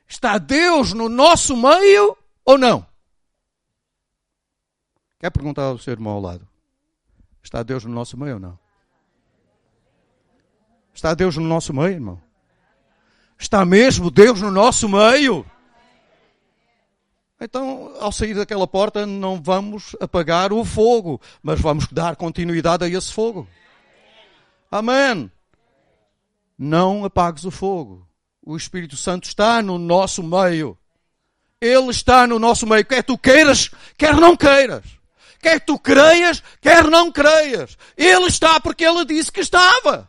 Está 0.08 0.38
Deus 0.38 0.92
no 0.92 1.08
nosso 1.08 1.56
meio 1.56 2.16
ou 2.44 2.56
não? 2.56 2.86
Quer 5.18 5.30
perguntar 5.30 5.62
ao 5.62 5.78
seu 5.78 5.92
irmão 5.92 6.14
ao 6.14 6.20
lado? 6.20 6.48
Está 7.42 7.62
Deus 7.62 7.84
no 7.84 7.92
nosso 7.92 8.16
meio 8.18 8.34
ou 8.34 8.40
não? 8.40 8.58
Está 10.94 11.14
Deus 11.14 11.36
no 11.36 11.44
nosso 11.44 11.74
meio, 11.74 11.92
irmão? 11.92 12.22
Está 13.38 13.64
mesmo 13.64 14.10
Deus 14.10 14.40
no 14.40 14.50
nosso 14.50 14.88
meio? 14.88 15.44
Então, 17.38 17.94
ao 18.00 18.10
sair 18.10 18.34
daquela 18.34 18.66
porta, 18.66 19.04
não 19.04 19.40
vamos 19.40 19.94
apagar 20.00 20.52
o 20.52 20.64
fogo, 20.64 21.20
mas 21.42 21.60
vamos 21.60 21.86
dar 21.88 22.16
continuidade 22.16 22.84
a 22.84 22.88
esse 22.88 23.12
fogo. 23.12 23.46
Amém. 24.70 25.30
Não 26.58 27.04
apagues 27.04 27.44
o 27.44 27.50
fogo. 27.50 28.05
O 28.46 28.56
Espírito 28.56 28.96
Santo 28.96 29.24
está 29.24 29.60
no 29.60 29.76
nosso 29.76 30.22
meio. 30.22 30.78
Ele 31.60 31.90
está 31.90 32.28
no 32.28 32.38
nosso 32.38 32.64
meio. 32.64 32.86
Quer 32.86 33.02
tu 33.02 33.18
queiras, 33.18 33.70
quer 33.98 34.14
não 34.14 34.36
queiras. 34.36 34.84
Quer 35.40 35.60
tu 35.60 35.76
creias, 35.76 36.40
quer 36.60 36.84
não 36.84 37.10
creias. 37.10 37.76
Ele 37.96 38.26
está 38.26 38.60
porque 38.60 38.84
ele 38.84 39.04
disse 39.04 39.32
que 39.32 39.40
estava. 39.40 40.08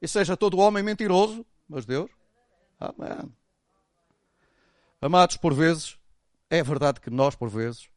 E 0.00 0.06
seja 0.06 0.36
todo 0.36 0.58
homem 0.58 0.82
mentiroso, 0.82 1.44
mas 1.66 1.86
Deus. 1.86 2.10
Amém. 2.78 3.34
Amados, 5.00 5.38
por 5.38 5.54
vezes, 5.54 5.96
é 6.50 6.62
verdade 6.62 7.00
que 7.00 7.08
nós, 7.08 7.34
por 7.34 7.48
vezes, 7.48 7.88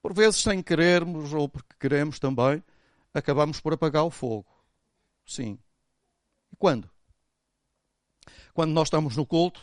por 0.00 0.14
vezes 0.14 0.40
sem 0.40 0.62
querermos 0.62 1.32
ou 1.32 1.48
porque 1.48 1.74
queremos 1.78 2.20
também, 2.20 2.62
acabamos 3.12 3.58
por 3.60 3.72
apagar 3.72 4.04
o 4.04 4.10
fogo. 4.10 4.46
Sim. 5.26 5.58
E 6.52 6.56
quando? 6.56 6.88
Quando 8.52 8.72
nós 8.72 8.88
estamos 8.88 9.16
no 9.16 9.26
culto, 9.26 9.60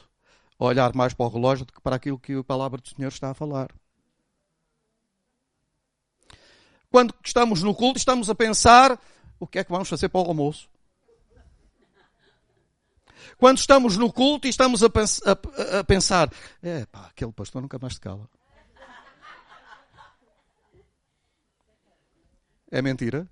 a 0.60 0.66
olhar 0.66 0.94
mais 0.96 1.14
para 1.14 1.26
o 1.26 1.30
relógio 1.30 1.66
do 1.66 1.74
que 1.74 1.82
para 1.82 1.96
aquilo 1.96 2.20
que 2.20 2.34
a 2.34 2.44
palavra 2.44 2.80
do 2.80 2.90
Senhor 2.90 3.10
está 3.10 3.30
a 3.30 3.34
falar. 3.34 3.70
Quando 6.90 7.14
estamos 7.24 7.62
no 7.62 7.76
culto, 7.76 7.98
estamos 7.98 8.30
a 8.30 8.36
pensar 8.36 9.00
o 9.40 9.46
que 9.46 9.60
é 9.60 9.64
que 9.64 9.72
vamos 9.72 9.90
fazer 9.90 10.10
para 10.10 10.22
o 10.22 10.26
almoço. 10.26 10.70
Quando 13.38 13.58
estamos 13.60 13.98
no 13.98 14.12
culto 14.12 14.48
e 14.48 14.50
estamos 14.50 14.82
a, 14.82 14.90
pens 14.90 15.22
a, 15.24 15.80
a 15.80 15.84
pensar, 15.84 16.32
é 16.64 16.86
pá, 16.86 17.08
aquele 17.08 17.32
pastor 17.32 17.62
nunca 17.62 17.78
mais 17.78 17.96
se 17.96 18.02
cala. 18.02 18.28
É 22.72 22.82
mentira? 22.82 23.30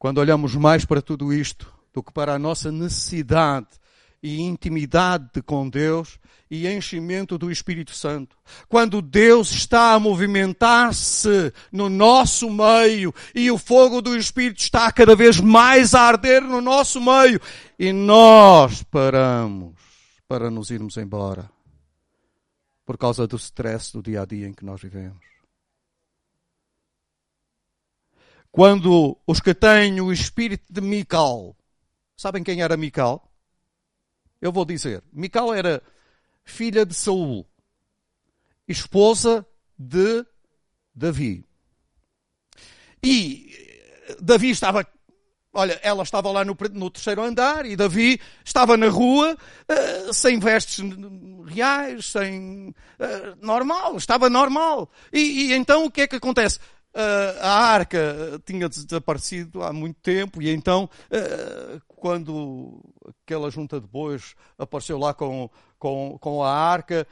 Quando 0.00 0.16
olhamos 0.16 0.56
mais 0.56 0.86
para 0.86 1.02
tudo 1.02 1.30
isto 1.30 1.70
do 1.92 2.02
que 2.02 2.10
para 2.10 2.32
a 2.32 2.38
nossa 2.38 2.72
necessidade 2.72 3.66
e 4.22 4.40
intimidade 4.40 5.42
com 5.42 5.68
Deus 5.68 6.18
e 6.50 6.66
enchimento 6.66 7.36
do 7.36 7.50
Espírito 7.50 7.94
Santo. 7.94 8.34
Quando 8.66 9.02
Deus 9.02 9.50
está 9.50 9.92
a 9.92 10.00
movimentar-se 10.00 11.52
no 11.70 11.90
nosso 11.90 12.48
meio 12.48 13.14
e 13.34 13.50
o 13.50 13.58
fogo 13.58 14.00
do 14.00 14.16
Espírito 14.16 14.60
está 14.60 14.90
cada 14.90 15.14
vez 15.14 15.38
mais 15.38 15.94
a 15.94 16.00
arder 16.00 16.40
no 16.40 16.62
nosso 16.62 16.98
meio 16.98 17.38
e 17.78 17.92
nós 17.92 18.82
paramos 18.84 19.74
para 20.26 20.50
nos 20.50 20.70
irmos 20.70 20.96
embora 20.96 21.50
por 22.86 22.96
causa 22.96 23.26
do 23.26 23.36
stress 23.36 23.92
do 23.92 24.02
dia 24.02 24.22
a 24.22 24.24
dia 24.24 24.48
em 24.48 24.54
que 24.54 24.64
nós 24.64 24.80
vivemos. 24.80 25.29
Quando 28.52 29.16
os 29.26 29.40
que 29.40 29.54
têm 29.54 30.00
o 30.00 30.12
espírito 30.12 30.72
de 30.72 30.80
Mical, 30.80 31.56
sabem 32.16 32.42
quem 32.42 32.62
era 32.62 32.76
Mical? 32.76 33.30
Eu 34.40 34.50
vou 34.50 34.64
dizer. 34.64 35.02
Mical 35.12 35.54
era 35.54 35.82
filha 36.42 36.84
de 36.84 36.94
Saul, 36.94 37.46
esposa 38.66 39.46
de 39.78 40.24
Davi. 40.94 41.44
E 43.02 43.50
Davi 44.20 44.50
estava, 44.50 44.86
olha, 45.52 45.78
ela 45.82 46.02
estava 46.02 46.30
lá 46.32 46.44
no, 46.44 46.56
no 46.72 46.90
terceiro 46.90 47.22
andar 47.22 47.64
e 47.64 47.76
Davi 47.76 48.20
estava 48.44 48.76
na 48.76 48.88
rua 48.88 49.36
uh, 49.36 50.12
sem 50.12 50.40
vestes 50.40 50.80
reais, 51.46 52.06
sem 52.06 52.70
uh, 52.70 53.36
normal, 53.40 53.96
estava 53.96 54.28
normal. 54.28 54.90
E, 55.12 55.20
e 55.20 55.52
então 55.52 55.84
o 55.84 55.90
que 55.90 56.02
é 56.02 56.08
que 56.08 56.16
acontece? 56.16 56.58
Uh, 56.92 57.38
a 57.40 57.50
arca 57.50 58.42
tinha 58.44 58.68
desaparecido 58.68 59.62
há 59.62 59.72
muito 59.72 60.00
tempo 60.00 60.42
e 60.42 60.50
então 60.50 60.90
uh, 61.06 61.80
quando 61.86 62.80
aquela 63.24 63.48
junta 63.48 63.80
de 63.80 63.86
bois 63.86 64.34
apareceu 64.58 64.98
lá 64.98 65.14
com, 65.14 65.48
com, 65.78 66.18
com 66.20 66.42
a 66.42 66.52
arca, 66.52 67.06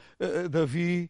Davi 0.49 1.09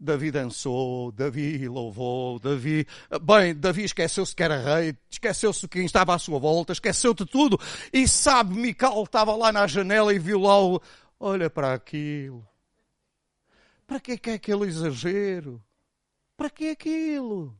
Davi 0.00 0.30
dançou, 0.30 1.10
Davi 1.10 1.66
louvou, 1.66 2.38
Davi. 2.38 2.86
Bem, 3.20 3.52
Davi 3.52 3.82
esqueceu-se 3.82 4.34
que 4.34 4.42
era 4.44 4.56
rei, 4.56 4.96
esqueceu-se 5.10 5.66
quem 5.66 5.84
estava 5.84 6.14
à 6.14 6.18
sua 6.18 6.38
volta, 6.38 6.72
esqueceu 6.72 7.12
de 7.12 7.26
tudo. 7.26 7.58
E 7.92 8.06
sabe, 8.06 8.54
Mical 8.54 9.02
estava 9.02 9.34
lá 9.34 9.50
na 9.50 9.66
janela 9.66 10.14
e 10.14 10.18
viu 10.18 10.40
lá 10.40 10.62
o. 10.62 10.80
Olha 11.18 11.50
para 11.50 11.74
aquilo. 11.74 12.46
Para 13.88 13.98
que 13.98 14.12
é 14.12 14.30
é 14.30 14.34
aquele 14.34 14.66
exagero? 14.66 15.60
Para 16.36 16.48
que 16.48 16.66
é 16.66 16.70
aquilo? 16.70 17.57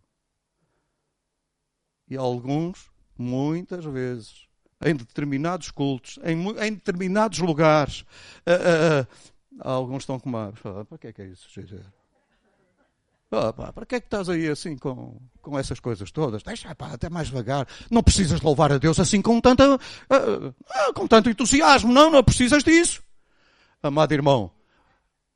E 2.10 2.16
alguns, 2.16 2.90
muitas 3.16 3.84
vezes, 3.84 4.48
em 4.84 4.94
determinados 4.94 5.70
cultos, 5.70 6.18
em, 6.24 6.48
em 6.64 6.74
determinados 6.74 7.38
lugares, 7.38 8.02
uh, 8.46 9.02
uh, 9.02 9.06
alguns 9.60 10.02
estão 10.02 10.18
com 10.18 10.28
uma. 10.28 10.52
Para 10.88 10.98
que 10.98 11.06
é 11.08 11.12
que 11.12 11.22
é 11.22 11.26
isso? 11.26 11.48
Oh, 13.30 13.52
pá, 13.52 13.72
para 13.72 13.84
que 13.84 13.96
é 13.96 14.00
que 14.00 14.06
estás 14.06 14.28
aí 14.30 14.48
assim 14.48 14.76
com, 14.78 15.20
com 15.42 15.58
essas 15.58 15.78
coisas 15.80 16.10
todas? 16.10 16.42
Deixa 16.42 16.74
pá, 16.74 16.92
até 16.92 17.10
mais 17.10 17.28
devagar. 17.28 17.68
Não 17.90 18.02
precisas 18.02 18.40
louvar 18.40 18.72
a 18.72 18.78
Deus 18.78 18.98
assim 18.98 19.20
com, 19.20 19.38
tanta, 19.40 19.74
uh, 19.74 20.92
com 20.94 21.06
tanto 21.06 21.28
entusiasmo. 21.28 21.92
Não, 21.92 22.10
não 22.10 22.24
precisas 22.24 22.64
disso. 22.64 23.02
Amado 23.82 24.12
irmão, 24.12 24.50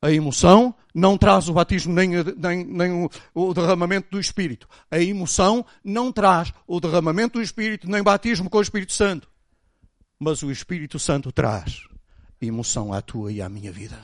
a 0.03 0.11
emoção 0.11 0.75
não 0.93 1.17
traz 1.17 1.47
o 1.47 1.53
batismo 1.53 1.93
nem, 1.93 2.09
nem, 2.35 2.65
nem 2.65 2.91
o, 2.91 3.09
o, 3.33 3.53
derramamento 3.53 4.09
do 4.11 4.19
Espírito. 4.19 4.67
A 4.91 4.99
emoção 4.99 5.65
não 5.81 6.11
traz 6.11 6.53
o 6.67 6.81
derramamento 6.81 7.39
do 7.39 7.41
Espírito 7.41 7.89
nem 7.89 8.03
batismo 8.03 8.49
com 8.49 8.57
o 8.57 8.61
Espírito 8.61 8.91
Santo. 8.91 9.29
Mas 10.19 10.43
o 10.43 10.51
Espírito 10.51 10.99
Santo 10.99 11.31
traz 11.31 11.87
emoção 12.41 12.91
à 12.91 13.01
tua 13.01 13.31
e 13.31 13.41
à 13.41 13.47
minha 13.47 13.71
vida. 13.71 13.97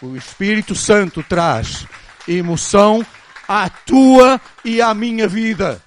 O 0.00 0.14
Espírito 0.14 0.76
Santo 0.76 1.20
traz 1.24 1.88
emoção 2.28 3.04
à 3.48 3.68
tua 3.68 4.40
e 4.64 4.80
à 4.80 4.94
minha 4.94 5.26
vida. 5.26 5.82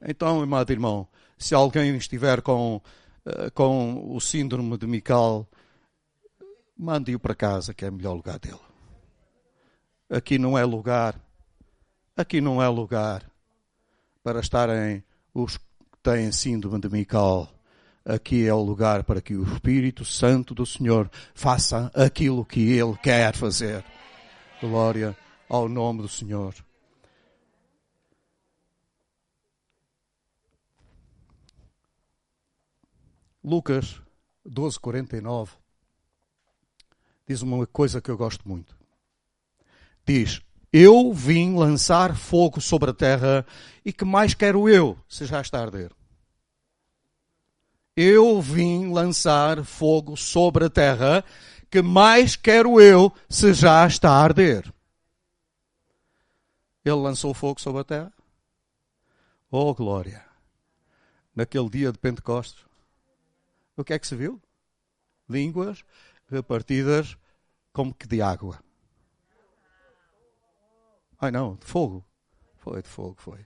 Então, 0.00 0.40
amado 0.40 0.72
irmão, 0.72 1.06
se 1.36 1.54
alguém 1.54 1.94
estiver 1.94 2.40
com 2.40 2.80
eh, 3.26 3.50
com 3.50 4.14
o 4.14 4.20
síndrome 4.20 4.78
de 4.78 4.86
Mical, 4.86 5.48
mande-o 6.78 7.18
para 7.18 7.34
casa, 7.34 7.74
que 7.74 7.84
é 7.84 7.90
o 7.90 7.92
melhor 7.92 8.14
lugar 8.14 8.38
dele. 8.38 8.60
Aqui 10.08 10.38
não 10.38 10.56
é 10.56 10.64
lugar, 10.64 11.20
aqui 12.16 12.40
não 12.40 12.62
é 12.62 12.68
lugar 12.68 13.28
para 14.22 14.38
estarem 14.38 15.02
os 15.34 15.56
que 15.56 15.64
têm 16.04 16.30
síndrome 16.30 16.80
de 16.80 16.88
Mical. 16.88 17.52
Aqui 18.04 18.46
é 18.46 18.54
o 18.54 18.62
lugar 18.62 19.02
para 19.02 19.20
que 19.20 19.34
o 19.34 19.42
Espírito 19.42 20.04
Santo 20.04 20.54
do 20.54 20.64
Senhor 20.64 21.10
faça 21.34 21.90
aquilo 21.92 22.44
que 22.44 22.70
Ele 22.70 22.96
quer 22.98 23.34
fazer. 23.34 23.84
Glória 24.60 25.16
ao 25.48 25.68
nome 25.68 26.02
do 26.02 26.08
Senhor. 26.08 26.54
Lucas 33.46 34.02
12:49 34.44 35.50
diz 37.28 37.42
uma 37.42 37.64
coisa 37.64 38.00
que 38.00 38.10
eu 38.10 38.16
gosto 38.16 38.46
muito. 38.48 38.76
Diz: 40.04 40.42
Eu 40.72 41.12
vim 41.12 41.54
lançar 41.54 42.16
fogo 42.16 42.60
sobre 42.60 42.90
a 42.90 42.92
terra 42.92 43.46
e 43.84 43.92
que 43.92 44.04
mais 44.04 44.34
quero 44.34 44.68
eu 44.68 44.98
se 45.08 45.26
já 45.26 45.40
está 45.40 45.60
a 45.60 45.62
arder? 45.62 45.92
Eu 47.94 48.42
vim 48.42 48.90
lançar 48.90 49.64
fogo 49.64 50.16
sobre 50.16 50.64
a 50.64 50.70
terra, 50.70 51.24
que 51.70 51.80
mais 51.80 52.34
quero 52.34 52.80
eu 52.80 53.12
se 53.30 53.54
já 53.54 53.86
está 53.86 54.10
a 54.10 54.24
arder? 54.24 54.74
Ele 56.84 56.96
lançou 56.96 57.32
fogo 57.32 57.60
sobre 57.60 57.82
a 57.82 57.84
terra? 57.84 58.12
Oh, 59.48 59.72
glória! 59.72 60.26
Naquele 61.32 61.70
dia 61.70 61.92
de 61.92 61.98
Pentecostes, 61.98 62.66
o 63.76 63.84
que 63.84 63.92
é 63.92 63.98
que 63.98 64.06
se 64.06 64.16
viu? 64.16 64.40
Línguas 65.28 65.84
repartidas 66.28 67.16
como 67.72 67.94
que 67.94 68.06
de 68.06 68.22
água. 68.22 68.58
Ai 71.20 71.30
não, 71.30 71.56
de 71.56 71.66
fogo. 71.66 72.04
Foi 72.58 72.82
de 72.82 72.88
fogo, 72.88 73.16
foi. 73.18 73.40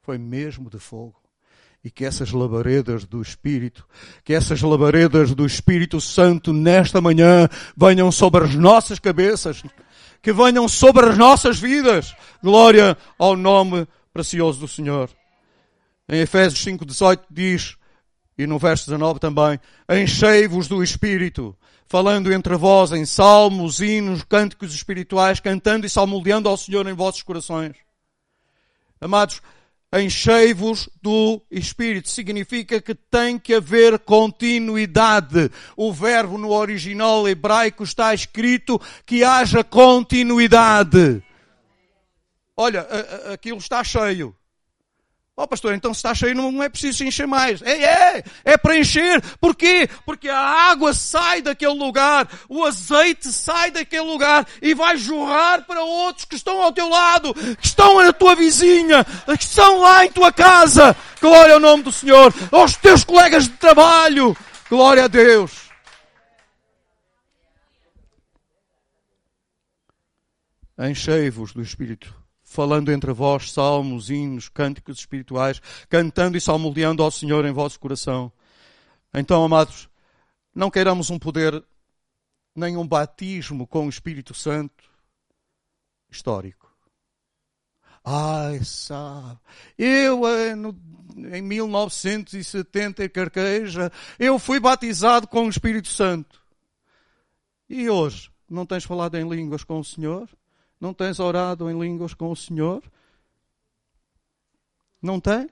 Foi 0.00 0.18
mesmo 0.18 0.68
de 0.70 0.78
fogo. 0.78 1.20
E 1.84 1.90
que 1.90 2.04
essas 2.04 2.30
labaredas 2.30 3.04
do 3.04 3.20
Espírito, 3.20 3.86
que 4.24 4.32
essas 4.32 4.62
labaredas 4.62 5.34
do 5.34 5.44
Espírito 5.44 6.00
Santo 6.00 6.52
nesta 6.52 7.00
manhã 7.00 7.48
venham 7.76 8.10
sobre 8.12 8.44
as 8.44 8.54
nossas 8.54 8.98
cabeças, 8.98 9.62
que 10.20 10.32
venham 10.32 10.68
sobre 10.68 11.06
as 11.06 11.18
nossas 11.18 11.58
vidas. 11.58 12.14
Glória 12.40 12.96
ao 13.18 13.36
nome 13.36 13.86
precioso 14.12 14.60
do 14.60 14.68
Senhor. 14.68 15.10
Em 16.08 16.20
Efésios 16.20 16.64
5,18 16.64 17.20
diz, 17.30 17.76
e 18.36 18.46
no 18.46 18.58
verso 18.58 18.86
19 18.86 19.20
também, 19.20 19.60
enchei-vos 19.90 20.68
do 20.68 20.82
Espírito, 20.82 21.56
falando 21.86 22.32
entre 22.32 22.56
vós 22.56 22.92
em 22.92 23.04
salmos, 23.04 23.80
hinos, 23.80 24.22
cânticos 24.22 24.74
espirituais, 24.74 25.40
cantando 25.40 25.86
e 25.86 25.90
salmodiando 25.90 26.48
ao 26.48 26.56
Senhor 26.56 26.86
em 26.86 26.94
vossos 26.94 27.22
corações. 27.22 27.74
Amados, 29.00 29.42
enchei-vos 29.94 30.88
do 31.02 31.42
Espírito. 31.50 32.08
Significa 32.08 32.80
que 32.80 32.94
tem 32.94 33.38
que 33.38 33.54
haver 33.54 33.98
continuidade. 33.98 35.50
O 35.76 35.92
verbo 35.92 36.38
no 36.38 36.50
original 36.50 37.28
hebraico 37.28 37.84
está 37.84 38.14
escrito 38.14 38.80
que 39.04 39.22
haja 39.22 39.62
continuidade. 39.62 41.22
Olha, 42.56 42.86
aquilo 43.32 43.58
está 43.58 43.84
cheio. 43.84 44.34
Ó 45.42 45.44
oh, 45.44 45.48
pastor, 45.48 45.74
então 45.74 45.92
se 45.92 45.98
está 45.98 46.14
cheio 46.14 46.36
não 46.36 46.62
é 46.62 46.68
preciso 46.68 47.02
encher 47.02 47.26
mais. 47.26 47.60
É, 47.62 47.82
é, 47.82 48.24
é 48.44 48.56
para 48.56 48.78
encher. 48.78 49.20
Porquê? 49.40 49.88
Porque 50.06 50.28
a 50.28 50.38
água 50.38 50.94
sai 50.94 51.42
daquele 51.42 51.74
lugar, 51.74 52.28
o 52.48 52.64
azeite 52.64 53.32
sai 53.32 53.72
daquele 53.72 54.04
lugar 54.04 54.46
e 54.62 54.72
vai 54.72 54.96
jorrar 54.96 55.64
para 55.66 55.82
outros 55.82 56.26
que 56.26 56.36
estão 56.36 56.62
ao 56.62 56.70
teu 56.70 56.88
lado, 56.88 57.34
que 57.34 57.66
estão 57.66 58.00
na 58.00 58.12
tua 58.12 58.36
vizinha, 58.36 59.04
que 59.36 59.42
estão 59.42 59.80
lá 59.80 60.04
em 60.04 60.12
tua 60.12 60.32
casa. 60.32 60.94
Glória 61.20 61.54
ao 61.54 61.60
nome 61.60 61.82
do 61.82 61.90
Senhor. 61.90 62.32
Aos 62.52 62.76
teus 62.76 63.02
colegas 63.02 63.48
de 63.48 63.54
trabalho. 63.54 64.36
Glória 64.70 65.06
a 65.06 65.08
Deus. 65.08 65.72
Enchei-vos 70.78 71.52
do 71.52 71.62
Espírito 71.62 72.21
falando 72.52 72.92
entre 72.92 73.12
vós 73.12 73.50
salmos, 73.50 74.10
hinos, 74.10 74.48
cânticos 74.48 74.98
espirituais, 74.98 75.60
cantando 75.88 76.36
e 76.36 76.40
salmodiando 76.40 77.02
ao 77.02 77.10
Senhor 77.10 77.44
em 77.44 77.52
vosso 77.52 77.80
coração. 77.80 78.30
Então, 79.14 79.44
amados, 79.44 79.88
não 80.54 80.70
queiramos 80.70 81.10
um 81.10 81.18
poder, 81.18 81.64
nem 82.54 82.76
um 82.76 82.86
batismo 82.86 83.66
com 83.66 83.86
o 83.86 83.88
Espírito 83.88 84.34
Santo 84.34 84.90
histórico. 86.10 86.70
Ai, 88.04 88.62
sabe, 88.64 89.38
eu 89.78 90.26
eh, 90.26 90.54
em 91.36 91.42
1970 91.42 93.04
em 93.04 93.08
Carqueja, 93.08 93.92
eu 94.18 94.38
fui 94.38 94.58
batizado 94.58 95.28
com 95.28 95.46
o 95.46 95.48
Espírito 95.48 95.88
Santo. 95.88 96.42
E 97.68 97.88
hoje, 97.88 98.30
não 98.50 98.66
tens 98.66 98.84
falado 98.84 99.16
em 99.16 99.28
línguas 99.28 99.64
com 99.64 99.78
o 99.78 99.84
Senhor? 99.84 100.28
Não 100.82 100.92
tens 100.92 101.20
orado 101.20 101.70
em 101.70 101.78
línguas 101.78 102.12
com 102.12 102.32
o 102.32 102.34
Senhor? 102.34 102.82
Não 105.00 105.20
tens? 105.20 105.48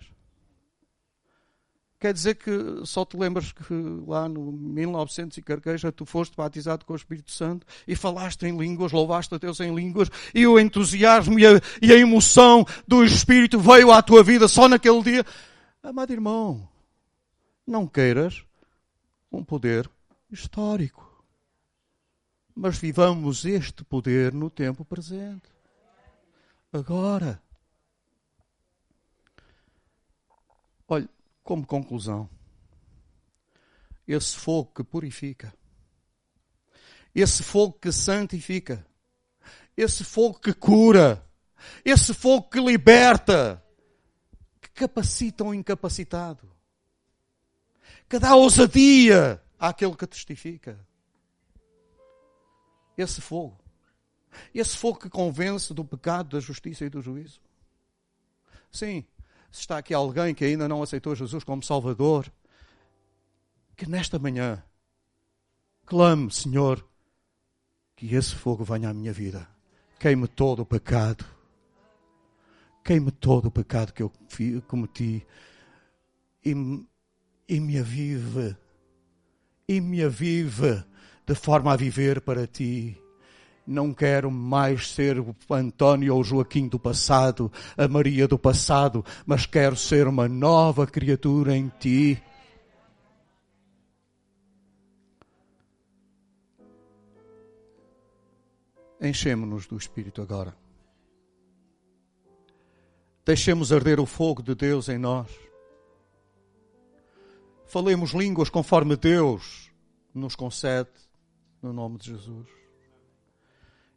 Quer 2.00 2.12
dizer 2.12 2.34
que 2.34 2.50
só 2.84 3.04
te 3.04 3.16
lembras 3.16 3.52
que 3.52 3.72
lá 4.08 4.28
no 4.28 4.50
1900 4.50 5.38
e 5.38 5.42
carqueja 5.42 5.92
tu 5.92 6.04
foste 6.04 6.36
batizado 6.36 6.84
com 6.84 6.94
o 6.94 6.96
Espírito 6.96 7.30
Santo 7.30 7.64
e 7.86 7.94
falaste 7.94 8.42
em 8.42 8.58
línguas, 8.58 8.90
louvaste 8.90 9.32
a 9.32 9.38
Deus 9.38 9.60
em 9.60 9.72
línguas 9.72 10.10
e 10.34 10.44
o 10.48 10.58
entusiasmo 10.58 11.38
e 11.38 11.46
a, 11.46 11.60
e 11.80 11.92
a 11.92 11.96
emoção 11.96 12.66
do 12.88 13.04
Espírito 13.04 13.60
veio 13.60 13.92
à 13.92 14.02
tua 14.02 14.24
vida 14.24 14.48
só 14.48 14.66
naquele 14.68 15.00
dia. 15.00 15.24
Amado 15.80 16.12
irmão, 16.12 16.68
não 17.64 17.86
queiras 17.86 18.42
um 19.30 19.44
poder 19.44 19.88
histórico 20.28 21.09
mas 22.54 22.78
vivamos 22.78 23.44
este 23.44 23.84
poder 23.84 24.32
no 24.32 24.50
tempo 24.50 24.84
presente. 24.84 25.48
Agora. 26.72 27.42
Olhe, 30.86 31.08
como 31.44 31.66
conclusão, 31.66 32.28
esse 34.06 34.36
fogo 34.36 34.72
que 34.74 34.82
purifica, 34.82 35.54
esse 37.14 37.44
fogo 37.44 37.74
que 37.74 37.92
santifica, 37.92 38.84
esse 39.76 40.02
fogo 40.02 40.40
que 40.40 40.52
cura, 40.52 41.24
esse 41.84 42.12
fogo 42.12 42.48
que 42.50 42.60
liberta, 42.60 43.64
que 44.60 44.68
capacita 44.70 45.44
o 45.44 45.54
incapacitado, 45.54 46.50
que 48.08 48.18
dá 48.18 48.34
ousadia 48.34 49.40
àquele 49.58 49.94
que 49.94 50.08
testifica 50.08 50.89
esse 53.00 53.20
fogo. 53.20 53.58
Esse 54.54 54.76
fogo 54.76 54.98
que 54.98 55.10
convence 55.10 55.74
do 55.74 55.84
pecado, 55.84 56.30
da 56.30 56.40
justiça 56.40 56.84
e 56.84 56.90
do 56.90 57.00
juízo. 57.00 57.40
Sim, 58.70 59.04
se 59.50 59.60
está 59.60 59.78
aqui 59.78 59.92
alguém 59.92 60.34
que 60.34 60.44
ainda 60.44 60.68
não 60.68 60.82
aceitou 60.82 61.14
Jesus 61.14 61.42
como 61.42 61.62
Salvador, 61.62 62.32
que 63.76 63.88
nesta 63.88 64.18
manhã 64.18 64.62
clame, 65.84 66.30
Senhor, 66.30 66.86
que 67.96 68.14
esse 68.14 68.34
fogo 68.34 68.64
venha 68.64 68.90
à 68.90 68.94
minha 68.94 69.12
vida. 69.12 69.48
Queime 69.98 70.28
todo 70.28 70.60
o 70.60 70.66
pecado. 70.66 71.24
Queime 72.84 73.10
todo 73.10 73.46
o 73.46 73.50
pecado 73.50 73.92
que 73.92 74.02
eu 74.02 74.12
cometi 74.66 75.26
e, 76.44 76.54
e 77.48 77.60
me 77.60 77.78
avive. 77.78 78.56
E 79.68 79.80
me 79.80 80.02
avive 80.02 80.82
de 81.30 81.36
forma 81.36 81.72
a 81.72 81.76
viver 81.76 82.20
para 82.20 82.44
ti. 82.44 83.00
Não 83.64 83.94
quero 83.94 84.32
mais 84.32 84.90
ser 84.90 85.20
o 85.20 85.36
António 85.48 86.16
ou 86.16 86.24
Joaquim 86.24 86.66
do 86.66 86.76
passado, 86.76 87.52
a 87.78 87.86
Maria 87.86 88.26
do 88.26 88.36
passado, 88.36 89.04
mas 89.24 89.46
quero 89.46 89.76
ser 89.76 90.08
uma 90.08 90.26
nova 90.28 90.88
criatura 90.88 91.56
em 91.56 91.70
ti. 91.78 92.20
Enchemos-nos 99.00 99.68
do 99.68 99.76
Espírito 99.76 100.20
agora. 100.20 100.52
Deixemos 103.24 103.70
arder 103.70 104.00
o 104.00 104.06
fogo 104.06 104.42
de 104.42 104.56
Deus 104.56 104.88
em 104.88 104.98
nós. 104.98 105.30
Falemos 107.68 108.10
línguas 108.10 108.50
conforme 108.50 108.96
Deus 108.96 109.70
nos 110.12 110.34
concede 110.34 110.99
no 111.62 111.72
nome 111.72 111.98
de 111.98 112.06
Jesus. 112.06 112.48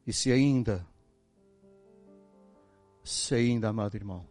E 0.05 0.11
se 0.11 0.31
ainda, 0.31 0.85
se 3.03 3.35
ainda, 3.35 3.69
amado 3.69 3.95
irmão, 3.95 4.25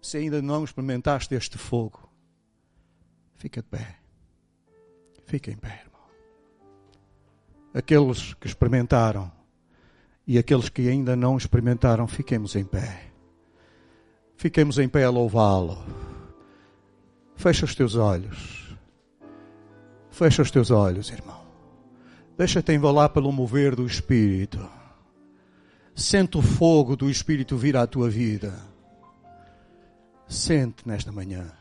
se 0.00 0.18
ainda 0.18 0.40
não 0.40 0.64
experimentaste 0.64 1.34
este 1.34 1.58
fogo, 1.58 2.08
fica 3.34 3.60
de 3.60 3.68
pé. 3.68 3.98
Fica 5.26 5.50
em 5.50 5.56
pé, 5.56 5.82
irmão. 5.84 6.02
Aqueles 7.74 8.34
que 8.34 8.46
experimentaram 8.46 9.30
e 10.26 10.38
aqueles 10.38 10.68
que 10.68 10.88
ainda 10.88 11.16
não 11.16 11.36
experimentaram, 11.36 12.06
fiquemos 12.06 12.54
em 12.54 12.64
pé. 12.64 13.10
Fiquemos 14.36 14.78
em 14.78 14.88
pé 14.88 15.04
a 15.04 15.10
louvá-lo. 15.10 15.84
Fecha 17.34 17.64
os 17.64 17.74
teus 17.74 17.96
olhos. 17.96 18.65
Fecha 20.16 20.40
os 20.40 20.50
teus 20.50 20.70
olhos, 20.70 21.10
irmão. 21.10 21.42
Deixa-te 22.38 22.72
envalar 22.72 23.10
pelo 23.10 23.30
mover 23.30 23.76
do 23.76 23.84
Espírito. 23.84 24.66
Sente 25.94 26.38
o 26.38 26.42
fogo 26.42 26.96
do 26.96 27.10
Espírito 27.10 27.54
vir 27.54 27.76
à 27.76 27.86
tua 27.86 28.08
vida. 28.08 28.58
Sente 30.26 30.88
nesta 30.88 31.12
manhã. 31.12 31.52